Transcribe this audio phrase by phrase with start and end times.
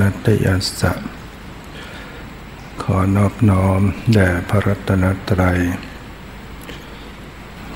[0.00, 0.92] วัตถุรัตนตยัสสะ
[2.82, 3.80] ขอนอบน้อม
[4.14, 5.60] แด่พระรัตนตรัย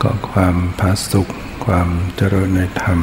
[0.03, 1.29] ก็ความพาสุข
[1.65, 3.01] ความเจริญในธรรม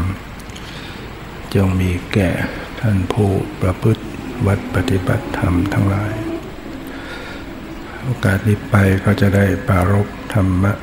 [1.54, 2.32] จงมีแก่
[2.80, 3.30] ท่านผู้
[3.62, 4.04] ประพฤติ
[4.46, 6.14] วัดปฏิบัติธรรมทั้งหลาย
[8.02, 10.74] โอกาสนี้ไปก็จะได้ปารบธรรมะ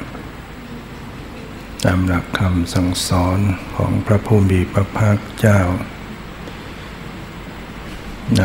[1.84, 3.38] ตามหลักคำสั่งสอน
[3.76, 5.60] ของพระภูมิพระภาคเจ้า
[8.38, 8.44] ใน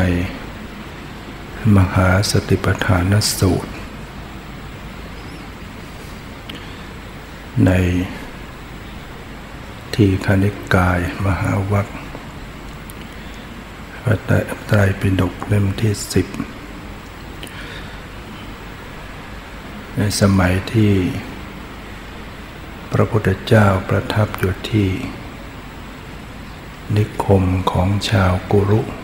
[1.77, 3.71] มหาสติปัฏฐานสูตร
[7.65, 7.71] ใน
[9.95, 11.87] ที่คณิกายมหาวัค
[14.03, 14.17] พระ
[14.67, 16.27] ไตรปิฎกเล่มที่สิบ
[19.95, 20.93] ในสมัยที่
[22.91, 24.89] พระพุทธเจ้าประทับอยู่ที่
[26.95, 28.95] นิคมของชาวกุรุนะ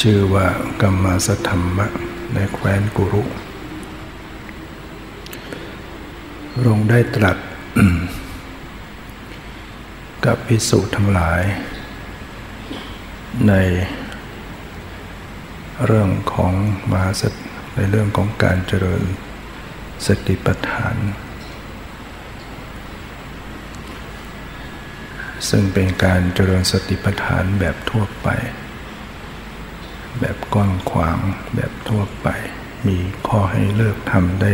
[0.00, 0.46] ชื่อว่า
[0.80, 1.86] กัมมสธรรมะ
[2.34, 3.22] ในแคว้นกุรุ
[6.66, 7.38] ลงได้ตรัส
[10.24, 11.42] กับพิสูจน์ทั้งหลาย
[13.48, 13.54] ใน
[15.86, 16.52] เรื่องของ
[16.90, 17.40] มหาสติ
[17.76, 19.02] ในเรื่องของการเจริญ
[20.06, 20.96] สติปัฏฐาน
[25.48, 28.28] ซึ่งเป็นการเจริญสติปัฏฐานแบบทั่วไป
[30.20, 31.18] แบบกว้างขวาง
[31.54, 32.28] แบบทั่วไป
[32.86, 34.52] มีข้อให้เลิกทำได้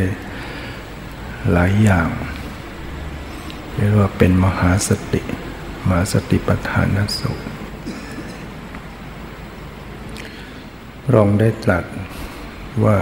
[1.52, 2.08] หลายอย่าง
[3.74, 5.22] เรียกว่าเป็นมหาสติ
[5.86, 7.38] มหาสติปัฏฐานสุข
[11.14, 11.84] รองได้ตรัส
[12.84, 12.98] ว่า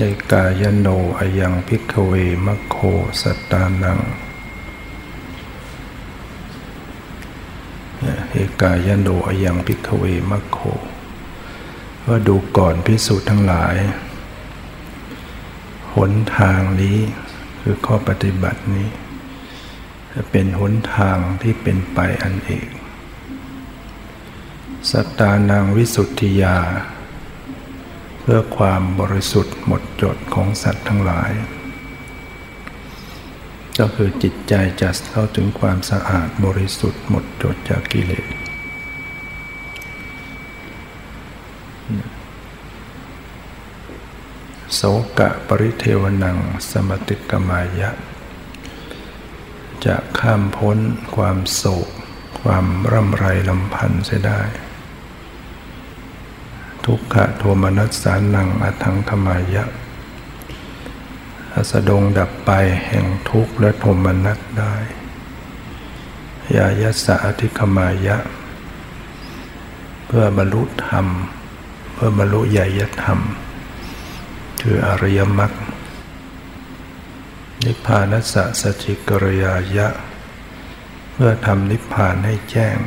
[0.00, 0.02] ย
[0.32, 0.88] กายโน
[1.18, 2.12] อยังพิกเว
[2.46, 2.76] มัคโค
[3.22, 4.00] สตานัง
[8.29, 8.29] เอ
[8.60, 10.58] กายโนอยังพิกเวมัคโค
[12.06, 13.76] ว่าดูก่อนพิสูจน์ทั้งหลาย
[15.94, 16.98] หนทางนี้
[17.60, 18.88] คือข้อปฏิบัตินี้
[20.12, 22.68] จะเป็นหนทางที่เป็นไปอันเอก
[24.90, 26.58] สตานังวิสุทธิยา
[28.20, 31.30] เพื่อความบริสุทธิ์หมดจดของสัตว์ทั้งหลาย
[33.78, 38.26] ก็คือจิตใจจะเข้าถึงความสะอาดบริสุทธิ์หมดจดจากกิเลส
[44.74, 44.80] โส
[45.18, 46.38] กะปริเทวนัง
[46.70, 47.90] สมติกมายะ
[49.86, 50.78] จะข้ามพ้น
[51.16, 51.88] ความโศก
[52.40, 54.40] ความร่ำไรลำพันธ์เสียได้
[56.84, 59.64] ทุกขะโทมนัสสานังอัทังขมายะ
[61.54, 62.50] อาสดงดับไป
[62.86, 64.74] แห่งทุกข์และโทมนัสได้
[66.56, 68.18] ยายัสสะอธิขมายะ
[70.06, 71.06] เพื่อบรรลุธรรม
[71.94, 73.18] เพื่อบรรลุใหญ่ยธรรม
[74.62, 75.52] คืออริยมรรค
[77.64, 79.88] นิพพานัสสะสจิกรยายะ
[81.12, 82.78] เพื่อทำนิพพานให้แจ้ง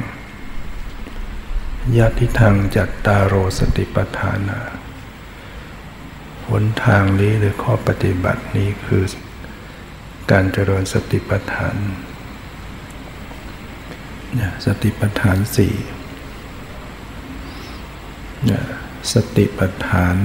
[1.97, 4.59] ยะทิทางจัตตาโรสติปัฏฐานา
[6.49, 9.03] หนทางนี้หรือข้อปฏิบัตินี้คือ
[10.31, 11.75] การเจริญสติปัฏฐาน
[14.39, 15.75] นสติปัฏฐานสี่
[18.49, 18.51] น
[19.13, 20.15] สติปัฏฐาน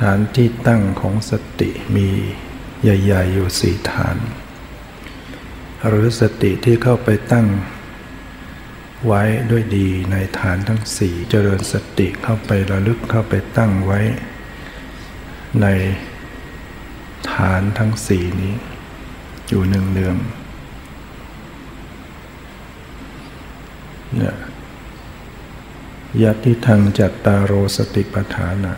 [0.00, 2.08] ฐานที่ตั้งของสติมี
[2.82, 4.16] ใหญ่ ๆ อยู่สี่ฐาน
[5.88, 7.46] หรือสติที่เข้าไปตั้ง
[9.06, 14.00] ไว้ด้วยดีในฐานทั้งสี่เจริญสติเข้าไประลึกเข้าไปตั้งไว้
[15.62, 15.66] ใน
[17.32, 18.54] ฐานทั้งสี่นี้
[19.48, 20.16] อยู่หนึ่งเนือง
[24.16, 24.36] เนี่ย
[26.22, 28.74] ยัตที่ทางจัตตารโรสติปัฏฐานะ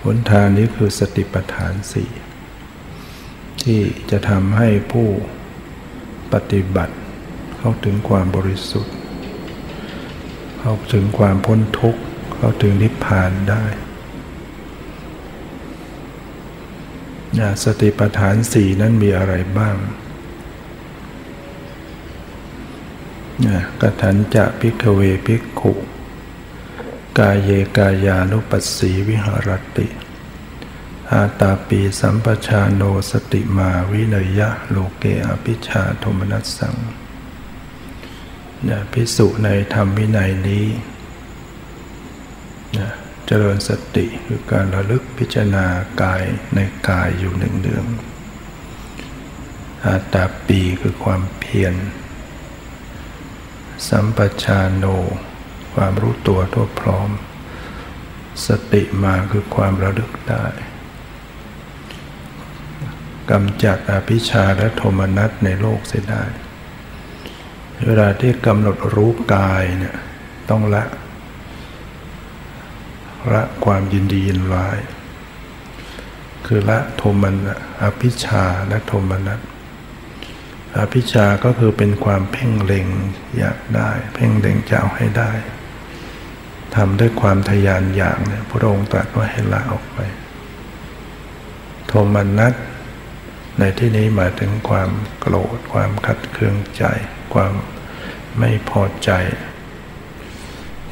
[0.00, 2.10] ผลทานนี้คือสติปัฏฐานสี่
[3.62, 3.80] ที่
[4.10, 5.08] จะทำให้ผู้
[6.32, 6.94] ปฏิบัติ
[7.58, 8.94] เข้าถึงความบริสุทธิ์
[10.60, 12.00] เข้าถึงความพ้นทุกข์
[12.36, 13.64] เข้าถึงนิพพานได้
[17.38, 19.76] นะสติปัฏฐานสี่นั้นมีอะไรบ้าง
[23.46, 25.72] นะกถันจะพิกเวพิกขุ
[27.18, 29.86] กายเยกายานุปัสสีวิหารติ
[31.12, 36.74] อาตาปีสัมปชาโนสติมาวิเนยะโลเกอภิชาโทมนัสสัง
[38.68, 40.66] นะพิสุในธรรมวินัยนี้
[42.78, 42.88] นะ
[43.26, 45.66] เจริญสติคือการระลึกพิจารณา
[46.02, 46.22] กาย
[46.54, 46.58] ใน
[46.88, 47.84] กายอยู่หนึ่งเดือน
[49.84, 51.74] อาตาปีคือความเพียร
[53.88, 54.84] สัมปชาโน
[55.74, 57.10] ความรู้ตัวทั่วพร้อม
[58.46, 60.46] สติมาคือความระลึกได้
[63.30, 66.24] กำจัดอภิชาและโทมนัสในโลกเสียได้
[67.86, 69.96] เวลาที่กำหนดรู้กายเนี่ย
[70.50, 70.82] ต้องละ
[73.32, 74.78] ละความยินดียินร้าย
[76.46, 77.36] คือละโทมัน
[77.82, 79.40] อภิชาและโทมนัส
[80.78, 82.86] อภิชาก็คือเป็นความเพ่งเล็ง
[83.38, 85.32] อยากได้ เพ่งเล็งจะเอาให้ได้
[86.74, 89.98] ทำด้วยความทยานอยากเนี่ยพระองค์ตรัสว่าให้ละออกไป
[91.86, 92.54] โทมนัส
[93.58, 94.90] ในที่นี้หมายถึงความ
[95.20, 96.84] โกรธ ความขัดเคืองใจ
[97.34, 97.52] ความ
[98.38, 99.10] ไม่พอใจ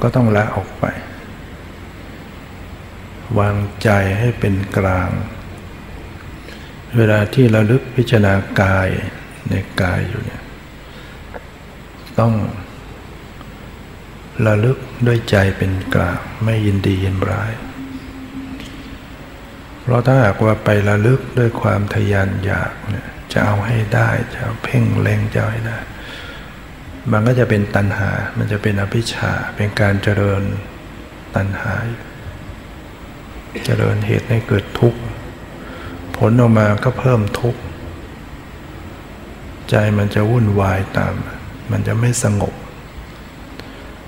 [0.02, 0.84] ก็ต้องละออกไป
[3.38, 5.10] วางใจให้เป็นกลาง
[6.96, 8.88] เวลาที่เราลึกพิจารณากาย
[9.48, 10.42] ในกายอยู่เนี่ย
[12.18, 12.32] ต้อง
[14.46, 17.52] ระลึกด้วยใจเป็นกลาง ไม่ยินดียินร้าย
[19.80, 25.78] เพราะถ้าหากว่าไประลึกด้วยความทยานอยากเนี่ยจะเอาให้ได้จะเเพ่งเล็งจะให้ได้
[27.10, 30.42] มันก็จะเป็นตัณหา มันจะเป็นอภิชาเป็นการเจริญ
[31.36, 31.86] ตัณหาย
[33.62, 35.00] เจริญเหตุให้เกิดทุกข์
[36.16, 37.60] ผลออกมาก็เพิ่มทุกข์
[39.70, 41.14] ใจมันจะวุ่นวายตาม
[41.70, 42.54] มันจะไม่สงบ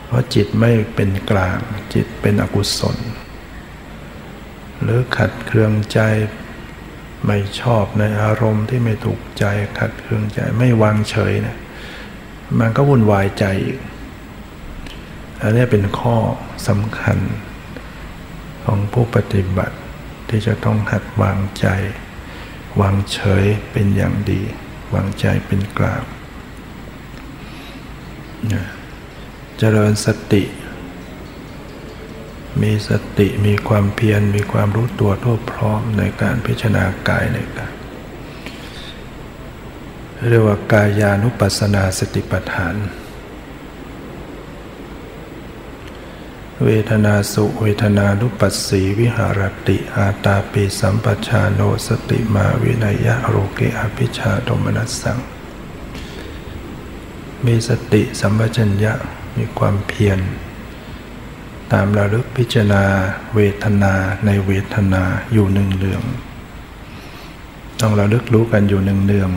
[0.05, 1.59] เพราะจิตไม่เป็นกลาง
[1.95, 2.97] จิตเป็นอกุศล
[4.83, 6.01] หรือขัดเคืองใจ
[7.27, 9.45] ไม่ชอบในอารมณ์ที่ไม่ถูกใจ
[9.79, 11.59] ขัดเคืองใจไม่วางเฉยเนะี่ย
[12.59, 13.79] มันก็วุ่นวายใจอีก
[15.43, 16.17] อันนี้เป็นข้อ
[16.69, 17.19] สำคัญ
[18.67, 19.77] ของผู้ปฏิบัติ
[20.29, 21.67] ที่จะต้องหัดวางใจ
[22.81, 24.43] วางเฉยเป็นอย่างดี
[24.95, 26.03] วางใจเป็นกลาง
[29.59, 30.45] เจริญสติ
[32.63, 37.73] มีสติมีความเพียรมีความรู้ตัวทั่วพร้อมในการพิจารณากายในการ
[40.29, 42.75] เรียกว่ากายานุปัสสนาสติปัฏฐาน
[46.65, 55.19] เวทนาสุเวทนานุปัสสีวิหารติ อาตาปิสัมปชาโนสติมาวินัยะโรเกอภิชาโทมนัสสัง
[57.45, 58.93] มีสติสัมปชัญญะ
[59.37, 60.19] มีความเพียร
[61.73, 62.85] ตามระลึกพิจารณา
[63.35, 63.95] เวทนา
[64.27, 66.03] ในเวทนาอยู่หนึ่งเดือง
[67.81, 69.31] ต้องระลึกรู้กันอยู่หนึ่งเดือง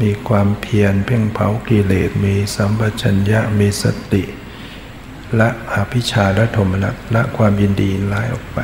[0.00, 4.24] มีความเพียรเพ่งเผากิเลสมีสัมปชัญญะมีสติ
[5.38, 8.60] ละอภิชาและโทมนัสละความยินดีร้ายออกไป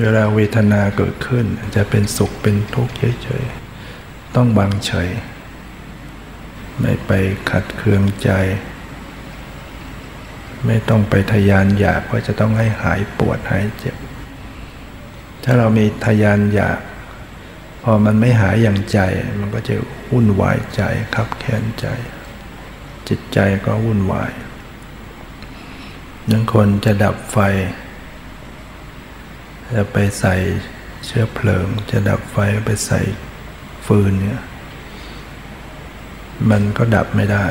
[0.00, 5.08] เวลาเวทนาเกิดขึ้นจะเป็นสุขเป็นทุกข์เฉยๆต้องบังเฉย
[6.80, 7.10] ไม่ไป
[7.50, 8.30] ขัดเคืองใจ
[10.66, 13.96] ไม่ต้องไปทยานอยากว่าจะต้องให้หายปวดหายเจ็บ
[15.44, 16.80] ถ้าเรามีทยานอยาก
[17.82, 18.98] พอมันไม่หายอย่างใจ
[19.40, 19.74] มันก็จะ
[20.10, 20.82] วุ่นวายใจ
[21.14, 21.86] ขับแค้นใจ
[23.12, 24.32] จิตใจก็วุ่นวาย
[26.30, 27.38] ยังคนจะดับไฟ
[29.74, 30.34] จะไปใส่
[31.06, 33.00] เชื้อเพลิง จะดับไฟไปใส่
[33.86, 34.42] ฟืนเนี่ย
[36.50, 37.46] มันก็ดับไม่ได้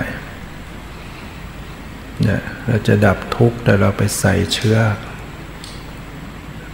[2.22, 4.78] เนี่ยเราจะดับทุกข์แต่เราไปใส่เชื้อ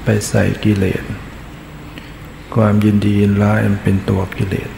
[0.04, 1.04] ไปใส่กิเลส
[2.56, 4.70] ความยินดียินร้ายมันเป็นตัวกิเลส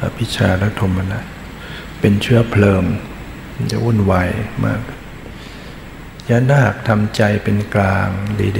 [0.00, 1.24] อภิชาและโทมนัส
[2.00, 2.82] เป็นเชื้อเพลิง
[3.70, 4.30] จะวุ่นวาย
[4.64, 4.82] มาก
[6.28, 8.08] ยันาหากทำใจเป็นกลาง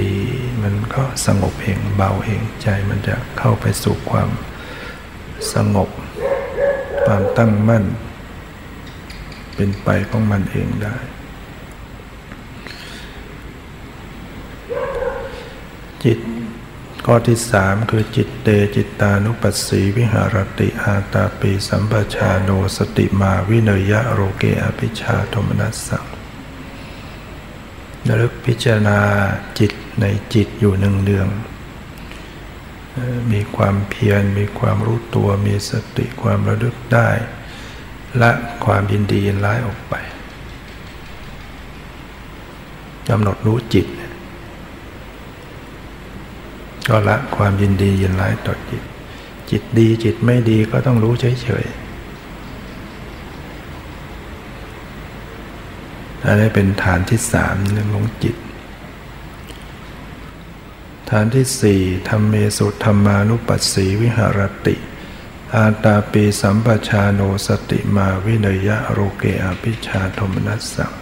[0.01, 4.29] ดีๆ มันก็สงบเองเบาเองใจมันจะเข้าไปสู่ความ
[5.53, 5.89] สงบ
[7.05, 7.85] ความตั้งมั่น
[9.55, 10.95] เป็นไปของมันเองได้
[16.03, 16.19] จิต
[17.05, 26.05] ข้อที่สามคือจิตเตจิตตานุปัสสีวิหารติอาตาปีสัมปชาโนสติมาวิเนยะโรเกอภิชาโทมนัสสัง
[28.07, 28.99] นลึกพิจารณา
[29.59, 31.27] จิตในจิตอยู่หนึ่งเดือง
[33.31, 37.09] มีความเพียรมีความรู้ตัวมีสติความระลึกได้
[38.21, 38.31] ละ
[38.65, 39.93] ความยินดียินร้ายออกไป
[43.09, 43.85] กำหนดรู้จิต
[46.87, 48.83] ก็ละความยินดียินร้ายต่อจิต
[49.49, 51.83] จิตดีจิตไม่ดีก็ต้องรู้เฉยๆ
[56.25, 58.35] อันนี้เป็นฐานที่สามเรื่องของจิต
[61.09, 64.75] ฐานที่สี่ธรรมเมสุธรรมานุปัสสีวิหารติ
[65.55, 70.93] อาตาปีสัมปชาโนสติมาวินยะโรเกอภิชาโทมนัสสัง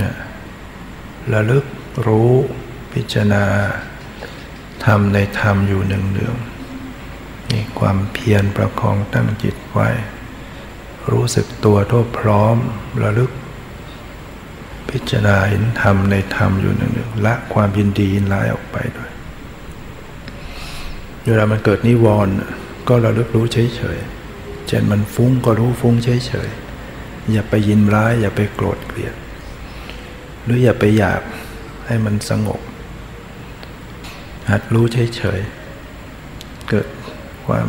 [0.00, 0.12] นะ
[1.32, 1.64] ระลึก
[2.06, 2.34] รู้
[2.94, 3.44] พิจารณา
[4.84, 6.36] ทำในธรรมอยู่หนึ่งเนือง
[7.52, 9.88] มีความเพียรประคองตั้งจิตไว้
[11.10, 12.56] รู้สึกตัวทั่วพร้อม
[13.02, 13.30] ระลึก
[14.90, 19.10] พิจารณาเห็นธรรมในธรรมอยู่หนึ่งเนืองละความยินดียินร้ายออกไปด้วย
[21.26, 22.34] เวลามันเกิดนิวรณ์
[22.88, 29.14] ก็ระลึกรู้เฉยๆเช่นมันฟุ้งก็รู้ฟุ้งเฉยๆอย่าไปยินร้ายอย่าไปโกรธเกลียด
[30.44, 31.22] หรืออย่าไปอยาก
[31.86, 32.60] ให้มันสงบ
[34.50, 36.88] หัดรู้เฉยๆ เกิด
[37.46, 37.68] ความ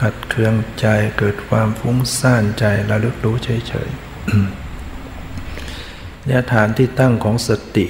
[0.00, 0.86] ขัดเคืองใจ
[1.18, 7.86] เกิดความฟุ้งซ่านใจระลึกรู้เฉยๆเนี่ยฐานที่ตั้งของสติ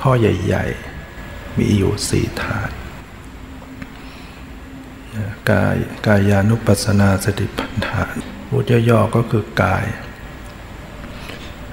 [0.00, 0.64] ข้อใหญ่
[1.12, 2.70] ๆ มีอยู่สี่ฐาน
[5.50, 5.76] กาย
[6.06, 8.14] กายานุปัสสนาสติปัฏฐาน
[8.48, 9.86] พูดย่อๆก็คือกาย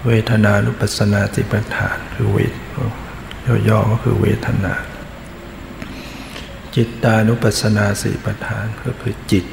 [0.05, 2.53] เวทนานุปัสสนาสติปัฏฐานคือเวท
[3.69, 4.73] ย่อๆก็คือเวทนา
[6.75, 9.45] จิตตานุปัสสนาสติปัฏฐานก็คือจิต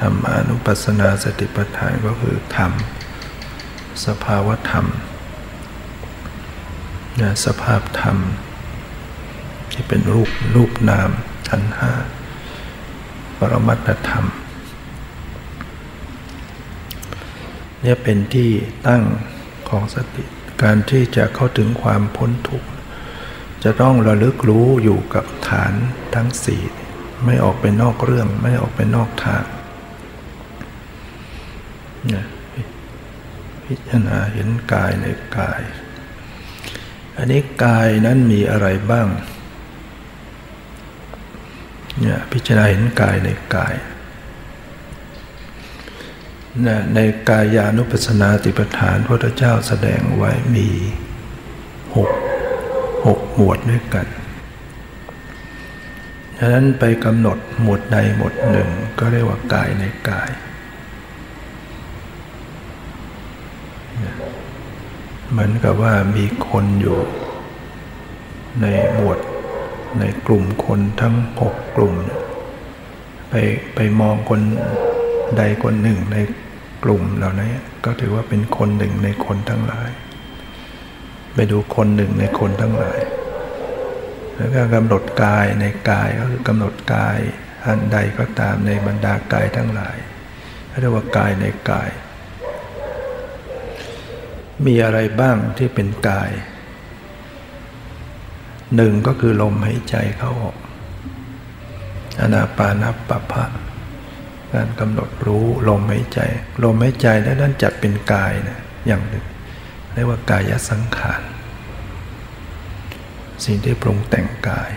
[0.00, 2.72] ธรรมานุปัสสนาสติปัฏฐานก็คือธรรม
[4.04, 4.86] สภาวธรรม
[7.20, 8.16] นะสภาพธรรม
[9.72, 11.10] ที่เป็นรูปรูปนาม
[11.48, 11.92] ขันห้า
[13.38, 14.24] ปรมัตธรรม
[17.80, 18.50] เนี่ยเป็นที่
[18.86, 19.02] ตั้ง
[19.68, 20.24] ของสติ
[20.62, 22.68] การที่จะเข้าถึงความพ้นทุกข์
[23.64, 25.72] จะต้องระลึกรู้อยู่กับฐาน
[26.14, 26.62] ทั้งสี่
[27.24, 29.44] ไม่ออกไปนอกเรื่องไม่ออกไปนอกทาง
[32.06, 32.26] เนี่ย
[33.64, 35.06] พิจารณาเห็นกายใน
[35.38, 35.62] กาย
[37.16, 39.08] อันนี้กายนั้นมีอะไรบ้าง
[42.00, 43.74] เนี่ยพิจารณาเห็นกายในกาย
[46.66, 50.68] นะในกายานุปัสสนาติปฐานพระพุทธเจ้าแสดงไว้มี
[51.96, 52.10] หก
[53.06, 54.06] หกหมวดด้วยกัน
[56.38, 58.68] ฉะนั้นไปกำหนดหมวดใดหมวดหนึ่ง
[58.98, 60.30] ก็เรียกว่ากายในกาย
[65.30, 66.98] เหมือนกับว่ามีคนอยู่
[68.62, 69.18] ในหมวด
[70.00, 71.94] ในกลุ่มคนทั้งหกกลุ่ม
[73.30, 73.34] ไป
[73.74, 74.40] ไปมองคน
[75.38, 76.16] ใดคนหนึ่งใน
[76.84, 79.90] กลุ่มเหล่านี้ก็ถือว่าเป็นคนหนึ่งในคนทั้งหลาย
[81.34, 83.00] ไปดูคนหนึ่งในคนทั้งหลาย
[84.36, 87.18] แล้วก็กำหนดกายในกายก็คือกำหนดกาย
[87.66, 89.96] อันใดก็ตามในบรรดากายทั้งหลาย
[90.80, 91.90] เรียกว่ากายในกาย
[94.66, 96.30] มีอะไรบ้างที่เป็นกาย
[98.76, 100.56] หนึ่งก็คือลมหายใจเข้าออก
[102.20, 103.44] อนาปานาปะพะ
[104.52, 106.20] การกำหนดรู้ลมหายใจ
[106.64, 109.24] ลมหายใจนั้นจัดเป็นกายนะอย่างหนึ่ง
[109.94, 111.22] เรียกว่ากายสังขาร
[113.44, 114.70] สิ่งที่ปรุงแต่งกาย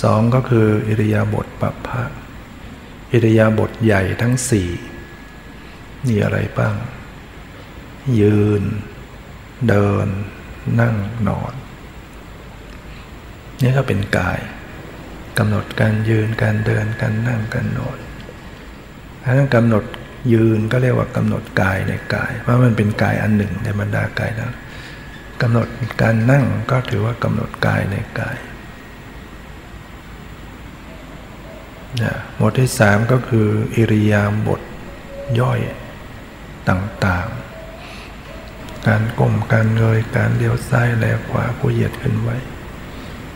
[0.00, 2.02] สองก็คืออิริยาบถปัปพะ
[3.12, 4.70] อิริยาบถใหญ่ทั้งสี่
[6.08, 6.74] มีอะไรบ้าง
[8.20, 8.62] ยืน
[9.68, 10.08] เดิน
[10.80, 10.96] นั่ง
[11.28, 11.52] นอน
[13.62, 14.40] นี่ก็เป็นกาย
[15.38, 17.98] กำหนดการยืนการเดินการนั่งการนอน
[19.22, 19.84] ถ้ากำหนด
[20.32, 24.52] ยืนก็เรียกว่ากำหนดกายในกาย เพราะมันเป็นกายอันหนึ่งในบรรดากายนั้น
[25.42, 25.68] กำหนด
[26.02, 28.38] การนั่งก็ถือว่ากำหนดกายในกาย
[32.02, 34.60] นะหมวดที่สามก็คืออิริยาบถ
[35.40, 35.60] ย่อย
[36.68, 42.36] ต่างๆ การก้มการเงยการเลี้ยวซ้ายแลขวาผู้เหยียดขึ้นไว้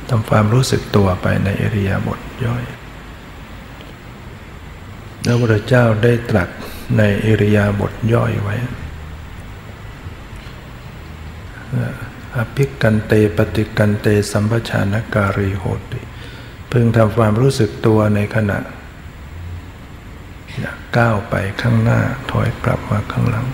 [0.08, 2.64] ทำความรู้สึกตัวไปในอิริยาบถย่อย
[5.24, 6.48] แล้วพระเจ้าได้ตรัส
[6.99, 8.56] ในอิริยาบถย่อยไว้
[12.37, 16.00] อภิกันเตปฏิกันเตสัมปชานการีโหติ
[16.70, 18.58] พึงทำความรู้สึกตัวในขณะ
[20.96, 23.46] ก้าวไปข้างหน้าถอยกลับมาข้างหลัง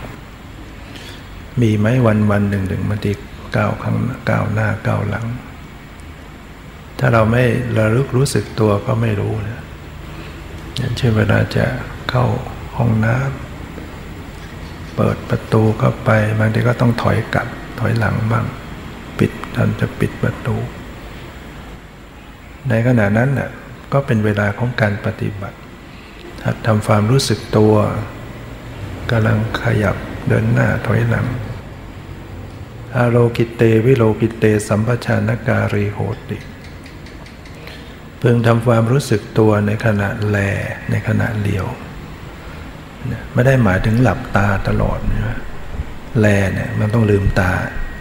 [1.61, 3.13] มีไหมวันวันหนึ่งหนึ่งมันตี
[3.57, 3.97] ก้าวข้าง
[4.31, 5.27] ก้าวหน้าก้าวหลัง
[6.99, 7.45] ถ้าเราไม่
[7.77, 9.63] ระลึกรู้สึกตัวก็ไม่รู้นะ
[10.77, 11.67] อย่างเช่นเวลาจะ
[12.11, 12.25] เข้า
[12.79, 17.49] ห้องน้ำเปิดประตูเข้าไปบางทีก็ต้องถอยกลับ
[17.81, 18.45] ถอยหลังบ้าง
[19.19, 20.57] ปิดท่านจะปิดประตู
[22.69, 23.51] ในขณะนั้นน่ะ
[23.93, 25.59] ก็เป็นเวลาของการปฏิบัติ
[26.45, 27.75] หัดทำความรู้สึกตัว
[29.11, 29.97] กำลังขยับ
[30.29, 31.27] เดินหน้าถอยหลัง
[32.97, 36.39] ออโลกิเตวิโลกิเต สัมปชานการีโหติ
[38.21, 40.37] พึงทำความรู้สึกตัวในขณะแล
[40.91, 41.67] ในขณะเลียว
[43.35, 45.39] ไม่ได้หมายถึงหลับตาตลอดนะ
[46.21, 47.53] แลเนี่ยมันต้องลืมตา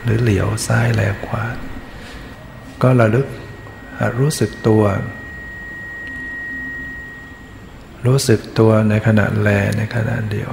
[0.03, 1.43] หรือเหลียวซ้ายแลขวา
[2.81, 3.27] ก็ระลึก
[4.19, 4.83] รู้สึกตัว
[8.05, 10.51] รู้สึกตัวในขณะแลในขณะเดียว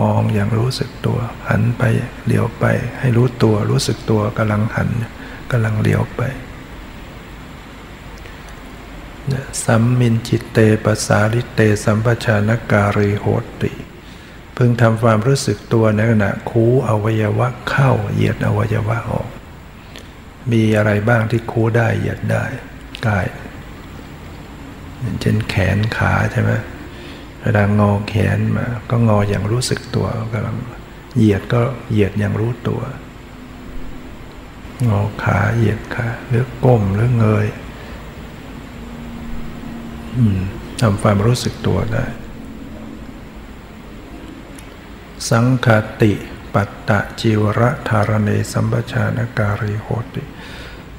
[0.00, 1.18] มองอย่างรู้สึกตัว
[1.48, 1.82] หันไป
[2.24, 2.64] เหลียวไป
[3.00, 4.88] ให้รู้ตัวรู้สึกตัวกำลังหัน
[5.50, 6.22] กำลังเหลียวไป
[9.64, 13.26] สัมมินจิตเตปสาริเตสัมปชานการีโห
[13.62, 13.72] ติ
[14.56, 19.28] พึงทำความรู้สึกตัวในขณะคูอวัยวะเข้าเหยียดอวัยวะออก
[20.52, 22.44] มีอะไรบ้างที่คูได้เหยียดได้
[23.06, 23.26] กาย
[25.20, 26.52] เช่นแขนขาใช่ไหม
[27.40, 30.56] เวลางอแขนมา ก็งออย่างรู้สึกตัวกำลัง
[31.16, 32.82] เหยียดก็เหยียดอย่างรู้ตัว
[34.88, 37.46] งอขาเหยียดขาหรือก้มหรือเงย
[40.80, 42.04] ทำความรู้สึกตัวได้
[45.30, 45.68] สังค
[46.02, 46.12] ติ
[46.54, 50.22] ปัตตะจิวรธารเนสัมปชานการิโหติ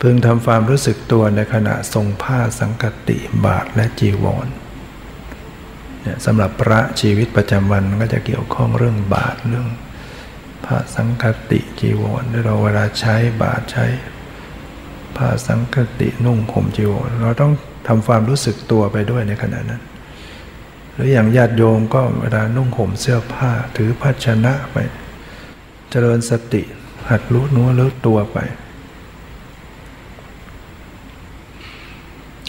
[0.02, 4.48] พึงทำความรู้สึกตัวในขณะทรงผ้าสังคติบาทและจีวร
[6.02, 9.68] เนี่ยสำหรับพระชีวิตประจำวันก็จะเกี่ยวข้องเรื่องบาทเรื่อง
[10.66, 13.86] ผ้าสังคติจีวรเราเวลาใช้บาทใช้
[15.18, 17.54] ผ้าสังคตินุ่งห่มจีวรเราต้อง
[17.88, 19.82] ทำความรู้สึกตัวไปด้วยในขณะนั้น
[20.94, 24.78] หรืออย่างญาติโยมก็เวลานุ่งห่มเสื้อผ้าถือภาชนะไป
[25.90, 26.64] เจริญสติ
[27.10, 28.38] หัดรู้นัวรู้ตัวไป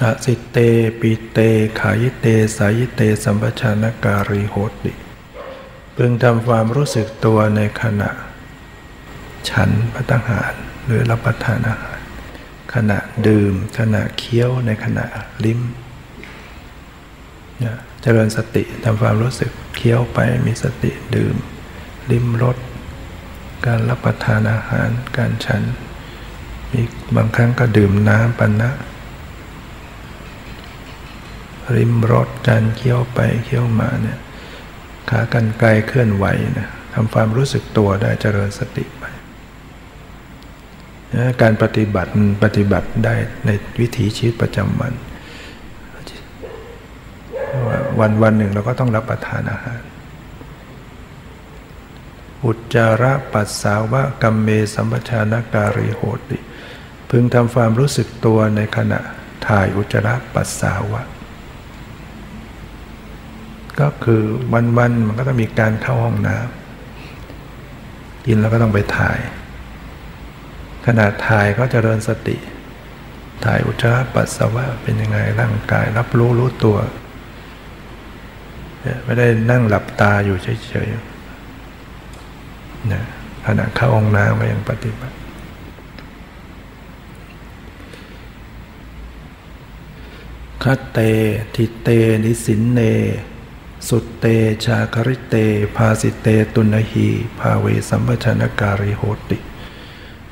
[0.02, 0.58] อสิเต
[1.00, 1.38] ปิเต
[1.80, 4.92] ขายิเต สายิเต สัมปชานการีโหติ
[5.96, 8.10] พึงทำความรู้สึกตัวในขณะ
[9.48, 10.52] ฉันพัตหาร
[10.84, 11.91] หรือรับประทานอาหาร
[12.74, 15.06] ขณะดื่ม ขณะเคี้ยวในขณะ
[15.44, 15.61] ลิ้ม
[18.02, 21.37] เจริญสติทำความรู้สึกเคี้ยวไปมีสติดื่ม
[22.11, 22.56] ลิ้มรส
[23.66, 25.62] การรับประทานอาหารการฉัน
[26.72, 26.82] มี
[27.16, 28.70] บางครั้งก็ดื่มน้ำปันนะ
[31.76, 34.18] ริมรสการเคี้ยวไปเคี้ยวมาเนี่ย
[35.11, 36.24] ขากันไกลเคลื่อนไหว
[36.58, 38.85] นะทำความรู้สึกตัวได้เจริญสติ
[41.42, 42.11] การปฏิบัติ
[42.44, 43.14] ปฏิบัติได้
[43.46, 44.92] ในวิถีชีวิตประจำวัน
[48.01, 49.81] วันวันหนึ่งเราก็ต้องรับประทานอาหาร
[52.44, 56.38] อุจจาระปัสสาวะกัมเมสัมปชานการิโหติ
[57.11, 59.01] พึงทำความรู้สึกตัวในขณะ
[59.46, 61.03] ถ่ายอุจจาระปัสสาวะ
[63.81, 64.22] ก็คือ
[64.79, 69.18] วันๆมันก็ต้องมีการเข้าห้องน้ำกินแล้วก็ต้องไปถ่าย
[70.86, 72.36] ขณะถ่ายก็เจริญสติ
[73.44, 76.78] ถ่ายอุจจาระปัสสาวะเป็นยังไงร่างกายรับรู้รู้ตัว
[79.04, 83.02] ไม่ได้นั่งหลับตาอยู่เฉยๆนะ
[83.46, 85.16] ขณะเข้าองน้ำก็ยังปฏิบัติ
[90.62, 90.98] คัตเต
[91.54, 91.88] ทิเต
[92.24, 92.80] นิสินเน
[93.88, 94.24] สุตเต
[94.64, 95.36] ชาคริเต
[95.76, 99.38] ภาสิเต ตุนหี ภาเวสัมปชนการิโหติ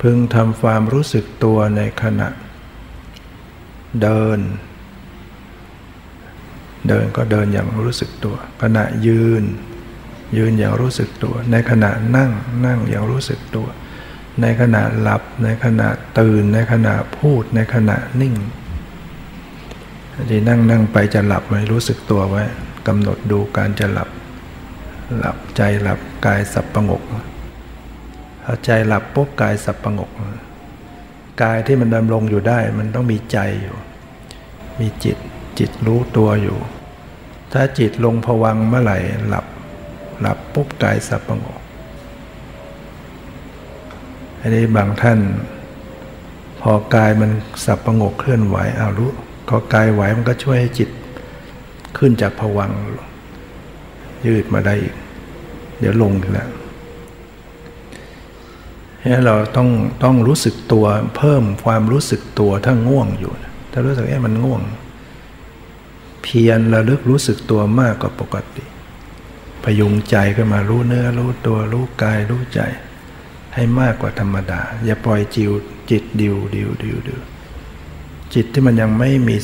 [0.01, 2.29] พึงทำความรู้สึกตัวในขณะ
[4.03, 4.39] เดิน
[6.89, 9.45] เดินก็เดินอย่างรู้สึกตัว ขณะยืน
[10.39, 12.31] ยืนอย่างรู้สึกตัว ในขณะนั่ง
[12.67, 13.67] นั่งอย่างรู้สึกตัว
[14.43, 18.35] ในขณะหลับ ในขณะตื่น ในขณะพูด ในขณะนิ่ง
[20.31, 22.43] ที่นั่งนั่งไปจะหลับไหมรู้สึกตัวไว้
[22.87, 24.09] กำหนดดูการจะหลับ
[25.19, 27.03] หลับใจหลับกายสับประงก
[28.45, 30.11] พอใจหลับปุ๊บกายสับประงก
[31.43, 33.77] กายที่มันดำรงอยู่ได้มันต้องมีใจอยู่
[34.81, 35.17] มีจิต
[35.59, 36.59] จิตรู้ตัวอยู่
[37.53, 38.99] ถ้าจิตลงผวังเมื่อไหร่
[39.29, 39.47] หลับ
[40.21, 41.61] หลับปุ๊บกายสับประงก
[44.41, 45.19] อันนี้บางท่าน
[46.61, 47.31] พอกายมัน
[47.65, 49.11] สับประงกเคลื่อนไหวเอารู้
[49.49, 50.91] พอกายไหวมันก็ช่วยให้จิต
[51.99, 52.71] ขึ้นจากผวัง
[54.27, 54.95] ยืดมาได้อีก
[55.81, 56.51] เดี๋ยวลงแล้ว
[59.27, 59.69] เราต้อง
[60.05, 60.87] ต้องรู้สึกตัว
[61.17, 63.33] เพิ่มความรู้สึกตัวถ้าง่วงอยู่
[63.73, 64.63] ถ้ารู้สึกว่ามันง่วง
[66.23, 68.65] เพียรระลึกรู้สึกตัวมากกว่าปกติ
[69.65, 72.61] พยุงใจขึ้นมารู้เนื้อรู้ตัวรู้กายรู้ใจ
[73.55, 75.53] ให้มากกว่าธรรมดา อย่าปล่อยจิว
[75.91, 77.21] จิตดิวดิวดิวดิว
[78.35, 79.37] จิตที่มันยังไม่มี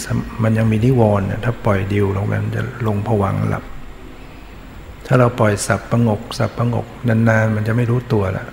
[0.42, 3.64] มันยังมีนิวรณ์ถ้าปล่อยดิวลงไปมันจะลงผวังหลับ
[5.06, 8.44] ถ้าเราปล่อยสับประงกสับประงกนานๆ มันจะไม่รู้ตัวละ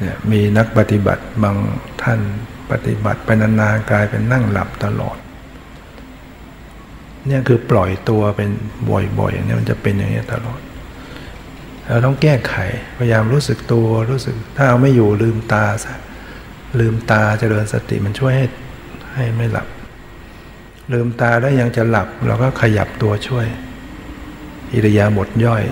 [0.00, 1.56] เนี่ยมีนักปฏิบัติบาง
[2.02, 2.20] ท่าน
[2.70, 5.16] ปฏิบัติไปนานๆกลายเป็นนั่งหลับตลอด
[7.26, 8.50] เนี่ยคือปล่อยตัวเป็น
[9.18, 10.60] บ่อยๆเนี่ยมันจะเป็นอย่างนี้ตลอด
[11.86, 12.54] เราต้องแก้ไข
[12.98, 15.94] พยายามรู้สึกตัวรู้สึก ถ้าเอาไม่อยู่ลืมตาซะ
[16.80, 18.46] ลืมตาเจริญสติมันช่วยให้
[19.14, 19.68] ให้ไม่หลับ
[20.92, 23.46] ลืมตาแล้วยังจะหลับ เราก็ขยับตัวช่วย
[24.72, 25.62] อิริยาบถย่อย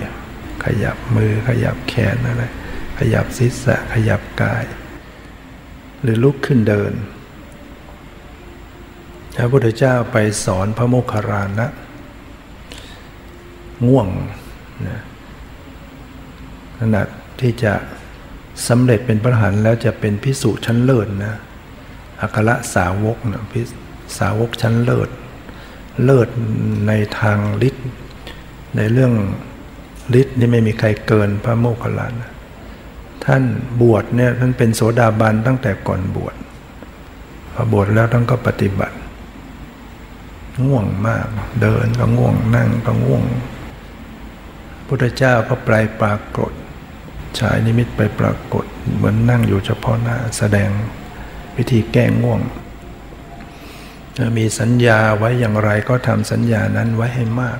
[0.65, 2.43] ขยับมือขยับแขนอะไร
[2.99, 4.65] ขยับศีรษะขยับกาย
[6.01, 6.93] หรือลุกขึ้นเดิน
[9.35, 11.67] พระพุทธเจ้าไปสอนพระโมคคัลลานะ
[13.87, 14.07] ง่วง
[14.87, 14.99] นะ
[16.79, 17.01] ขณะ
[17.39, 17.73] ที่จะ
[18.67, 21.35] สำเร็จเป็นพระหันแล้วจะเป็นพิสุชั้นเลิศนะ
[22.21, 23.61] อัคระสาวกนะพิ
[24.17, 25.09] สาวกชั้นเลิศ
[26.03, 26.29] เลิศ
[26.87, 27.87] ในทางฤทธิ์
[28.77, 29.13] ในเรื่อง
[30.21, 32.31] ฤทธิ์นี่ไม่มีใครเกินพระโมคคัลลานะ
[33.25, 33.43] ท่าน
[33.81, 36.35] บวชเนี่ยท่านเป็นโสดาบันตั้งแต่ก่อนบวช
[37.53, 38.95] พอบวชแล้วท่านก็ปฏิบัติ
[40.65, 41.27] ง่วงมาก
[41.61, 43.23] เดินก็ง่วงนั่งก็ง่วง
[44.87, 46.51] พุทธเจ้าก็ปลายปรากฏ
[47.39, 50.69] ฉายนิมิตไปปรากฏ เหมือนนั่งอยู่เฉพาะหน้าแสดง
[51.57, 52.41] วิธีแก้ง่วง
[54.37, 57.59] มีสัญญาไว้อย่างไรก็ทำสัญญานั้นไว้ให้มาก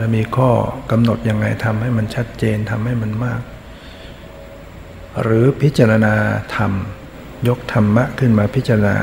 [0.00, 0.50] เรามีข้อ
[0.90, 3.40] กำหนดยังไงทำให้มันชัดเจนทำให้มันมาก
[5.22, 6.14] หรือพิจารณา
[6.56, 6.72] ธรรม
[7.48, 8.96] ยกธรรมะขึ้นมาพิจารณา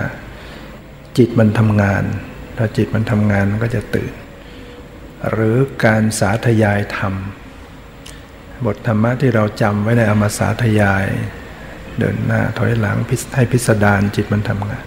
[1.18, 2.04] จิตมันทำงาน
[2.58, 4.14] ถ้าจิตมันทำงานมันก็จะตื่น
[5.32, 7.14] หรือการสาธยายธรรม
[8.66, 11.06] บทธรรมะที่เราจำไว้ในอมสาธยาย
[12.00, 12.98] เดินหน้าถอยหลัง
[13.36, 14.86] ให้พิสดารจิตมันทำงาน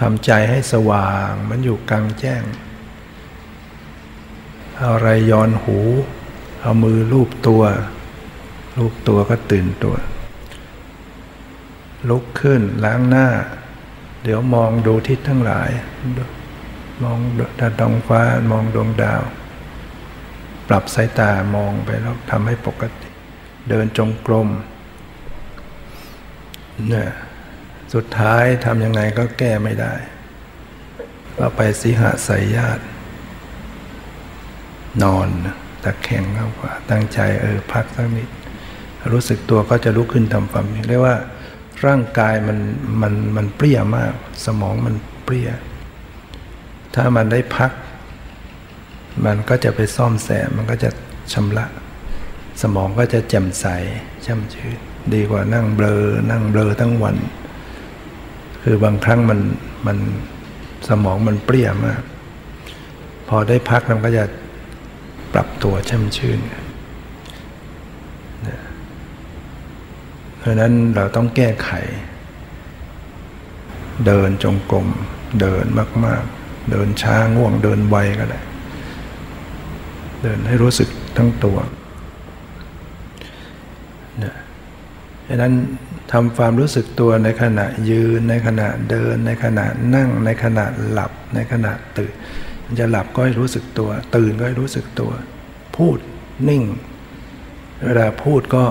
[0.00, 2.42] ทำใจให้สว่างมันอยู่กลางแจ้ง
[4.76, 5.78] เอาอะไรย้อนหู
[6.62, 7.62] เอามือลูบตัว
[8.76, 9.96] ลูบตัวก็ตื่นตัว
[12.08, 13.28] ลุกขึ้นล้างหน้า
[14.22, 15.70] เดี๋ยวมองดูทิศทั้งหลาย
[17.02, 17.18] มอง
[17.60, 19.22] ดาดวงฟ้ามองดวงดาว
[20.68, 23.08] ปรับสายตามองไปแล้วทำให้ปกติ
[23.68, 24.48] เดินจงกรม
[26.88, 27.10] เนี่ย
[27.94, 29.94] สุดท้ายทำยังไงก็แก้ไม่ได้
[31.38, 32.84] ก็ไปสิหาสายญาติ
[35.02, 35.28] นอน
[35.84, 38.28] ตะแคงเข้ากว่าตั้งใจเออพักสักนิด
[39.12, 41.16] รู้สึกตัวก็จะลุกขึ้นทำความเรียกว่า
[41.86, 42.58] ร่างกายมัน
[43.02, 44.12] มันมันเปรี้ยมาก
[44.44, 45.50] สมองมันเปรี้ย
[46.94, 47.72] ถ้ามันได้พัก
[49.24, 50.90] มันก็จะไปซ่อมแซมมันก็จะ
[51.32, 51.66] ชำระ
[52.62, 53.66] สมองก็จะแจ่มใส
[54.24, 54.78] ช่ำชื่น
[55.14, 57.16] ดีกว่านั่งเบลอ นั่งเบลอทั้งวัน
[58.62, 59.40] คือบางครั้งมัน
[59.86, 59.98] มัน
[60.88, 62.02] สมองมันเปรี้ยมาก
[63.28, 64.24] พอได้พักมันก็จะ
[65.32, 66.38] ปรับตัวช่ำชื่น
[70.42, 71.70] เพราะนั้นเราต้องแก้ไข
[74.06, 74.86] เดินจงกรม
[75.40, 78.40] เดินมาก ๆ เดินช้าง่วงเดินไวก็ได้
[80.22, 81.58] เดินให้รู้สึกทั้งตัว
[84.22, 84.34] นะ
[85.28, 85.54] ดังนั้น
[86.12, 92.12] ทำความรู้สึกตัวในขณะยืนในขณะเดิน ในขณะนั่ง ในขณะหลับ ในขณะตื่น
[92.80, 95.12] จะหลับก็ให้รู้สึกตัว ตื่นก็ให้รู้สึกตัว
[95.76, 95.98] พูด
[96.48, 96.62] นิ่ง
[97.84, 98.64] เวลาพูดก็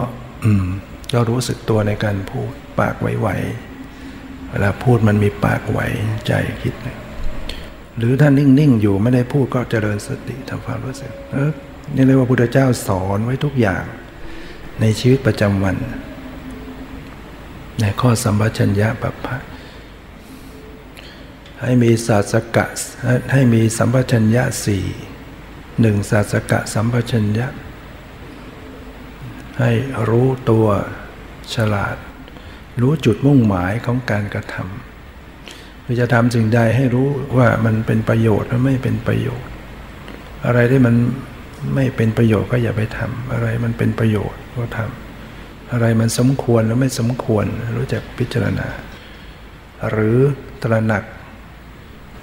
[0.45, 0.67] อืม
[1.13, 5.79] ก็รู้สึกตัวในการพูดปากไหวๆเวลาพูดมันมีปากไหว
[6.27, 6.99] ใจคิดนะ
[7.97, 11.51] หรือถ้านิ่ง ๆ อยู่ไม่ได้พูดก็เจริญสติทำความรู้สึกเออ
[11.95, 13.83] นี่เรียกว่าพุทธเจ้าสอนไว้ทุกอย่าง
[14.81, 15.75] ในชีวิตประจำวัน
[17.81, 19.37] ในข้อสัมปชัญญะปัปพะ
[21.61, 22.65] ให้มีศาสกะ
[23.31, 24.85] ให้มีสัมปชัญญะสี่
[25.81, 27.47] หนึ่งศาสกะสัมปชัญญะ
[29.59, 29.71] ให้
[30.09, 30.67] รู้ตัว
[31.55, 31.95] ฉลาด
[32.81, 39.49] รู้จุดมุ่งหมายของการกระทำคือจะทำสิ่งใดให้รู้ว่ามันเป็นประโยชน์หรือไม่เป็นประโยชน์
[40.45, 40.95] อะไรที่มัน
[41.75, 47.45] ไม่เป็นประโยชน์ก็อย่าไปทำอะไรมันเป็นประโยชน์ก็ทำอะไรมันสมควรหรือไม่สมควร
[47.77, 48.67] รู้จักพิจารณา
[49.89, 50.17] หรือ
[50.61, 51.03] ตระหนัก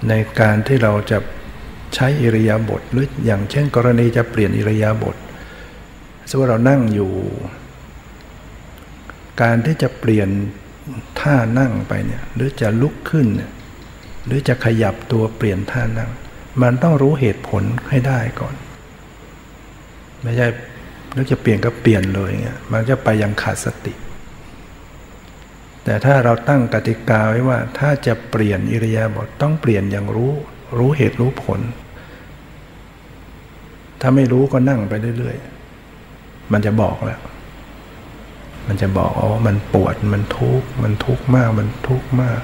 [0.09, 1.17] ในการที่เราจะ
[1.95, 5.15] ใช้อิริยาบถหรืออย่างเช่นกรณีจะเปลี่ยนอิริยาบถ
[6.29, 7.11] สมมติเรานั่งอยู่
[9.41, 10.29] การที่จะเปลี่ยน
[11.21, 13.51] ท่านั่งไปเนี่ยหรือจะลุกขึ้นเนี่ย
[14.25, 16.11] หรือจะขยับตัวเปลี่ยนท่านั่ง
[16.61, 18.55] มันต้องรู้เหตุผลให้ได้ก่อน
[20.21, 20.47] ไม่ใช่
[21.15, 23.93] นึกจะเปลี่ยนก็เปลี่ยนเลยเงี้ยมันจะไปยังขาดสติ
[25.83, 30.33] แต่ถ้าเราตั้งกติกาไว้ว่า ถ้าจะเปลี่ยนอิริยาบถต้องเปลี่ยนอย่างรู้
[30.77, 31.59] รู้เหตุรู้ผล
[34.01, 37.19] ถ้าไม่รู้ก็นั่งไปเรื่อยๆ มันจะบอกแล้ว
[38.67, 42.41] มันจะบอกอ๋อมันปวดมันทุกข์มันทุกข์มากมันทุกข์มาก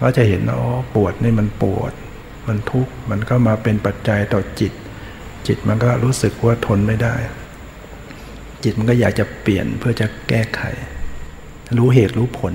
[0.00, 0.62] ก็จะเห็นอ๋อ
[0.94, 1.92] ปวดนี่มันปวด
[2.48, 4.72] มันทุกข์มันก็มาเป็นปัจจัยต่อจิต
[5.46, 7.14] จิตมันก็รู้สึกว่าทนไม่ได้
[8.64, 10.62] จิตมันก็อยากจะเปลี่ยนเพื่อจะแก้ไข
[11.78, 12.54] รู้เหตุรู้ผล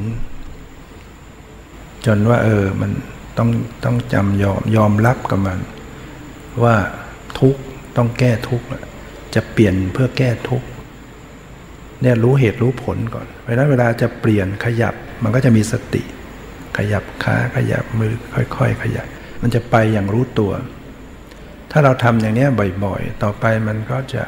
[2.06, 2.92] จนว่า เออมัน
[3.38, 3.50] ต้อง
[3.84, 5.60] ต้องจำยอมยอมรับกับมัน
[6.64, 6.76] ว่า
[7.40, 7.62] ทุกข์
[7.98, 8.66] ต้องแก้ทุกข์
[9.36, 10.68] จะเปลี่ยนเพื่อแก้ทุกข์
[12.02, 16.04] เนี่ยรู้เหตุรู้ผลก่อนเพราะนั้นเวลาจะเปลี่ยนขยับมันก็จะมีสติ
[16.78, 18.14] ขยับขาขยับมือ
[18.58, 19.08] ค่อยๆ ขยับ
[19.42, 20.52] มันจะไปอย่างรู้ตัว
[21.72, 22.46] ถ้าเราทำอย่างนี้
[22.86, 24.24] บ่อยๆ ต่อไปมันก็จะ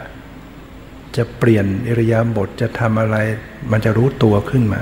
[1.17, 3.17] จะเปลี่ยนอิริยาบถจะทำอะไร
[3.71, 4.81] มันจะรู้ตัวขึ้นมา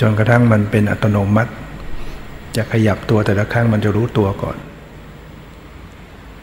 [0.00, 1.52] จนกระทั่งมันเป็นอัตโนมัติ
[2.56, 4.56] จะขยับตัวแต่ละครั้งมันจะรู้ตัวก่อน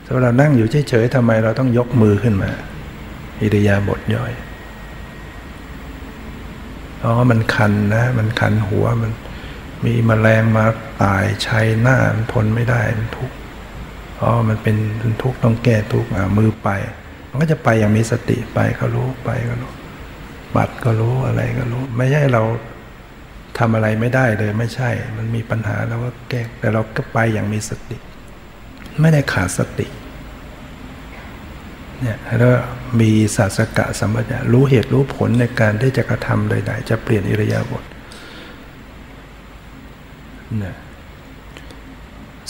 [0.06, 2.52] ถ้าเรานั่งอยู่เฉยๆทำไมเราต้องยกมือขึ้นมา
[3.41, 4.32] อิริยาบถย่อย
[7.03, 9.12] อ๋อมันคันนะ มันคันหัวมัน
[9.86, 10.65] มีมแมลงมา
[11.03, 13.36] ตายชัยหน้ามันทนไม่ได้มันทุกข์
[14.21, 14.75] อ๋อมันเป็น
[15.23, 16.69] ทุกข์ต้องแก้ทุกข์อ่ามือไป
[17.29, 19.71] มันก็จะไปอย่างมีสติไปก็รู้ไปก็รู้
[20.55, 22.43] บัดก็รู้อะไรก็รู้ ไม่ใช่เรา
[23.57, 27.97] ทำอะไรไม่ได้เลยไม่ใช่ มันมีปัญหาแล้วก็แก้แต่เราก็ไปอย่างมีสติ
[29.01, 29.88] ไม่ได้ขาดสติ
[32.01, 32.55] เนี่ยแล้ว
[32.99, 37.83] มีศาสกะสัมปชัญญะรู้เหตุรู้ผลในการที่จะกระทำใดๆจะเปลี่ยนอิริยาบถ
[40.62, 40.75] นี่ย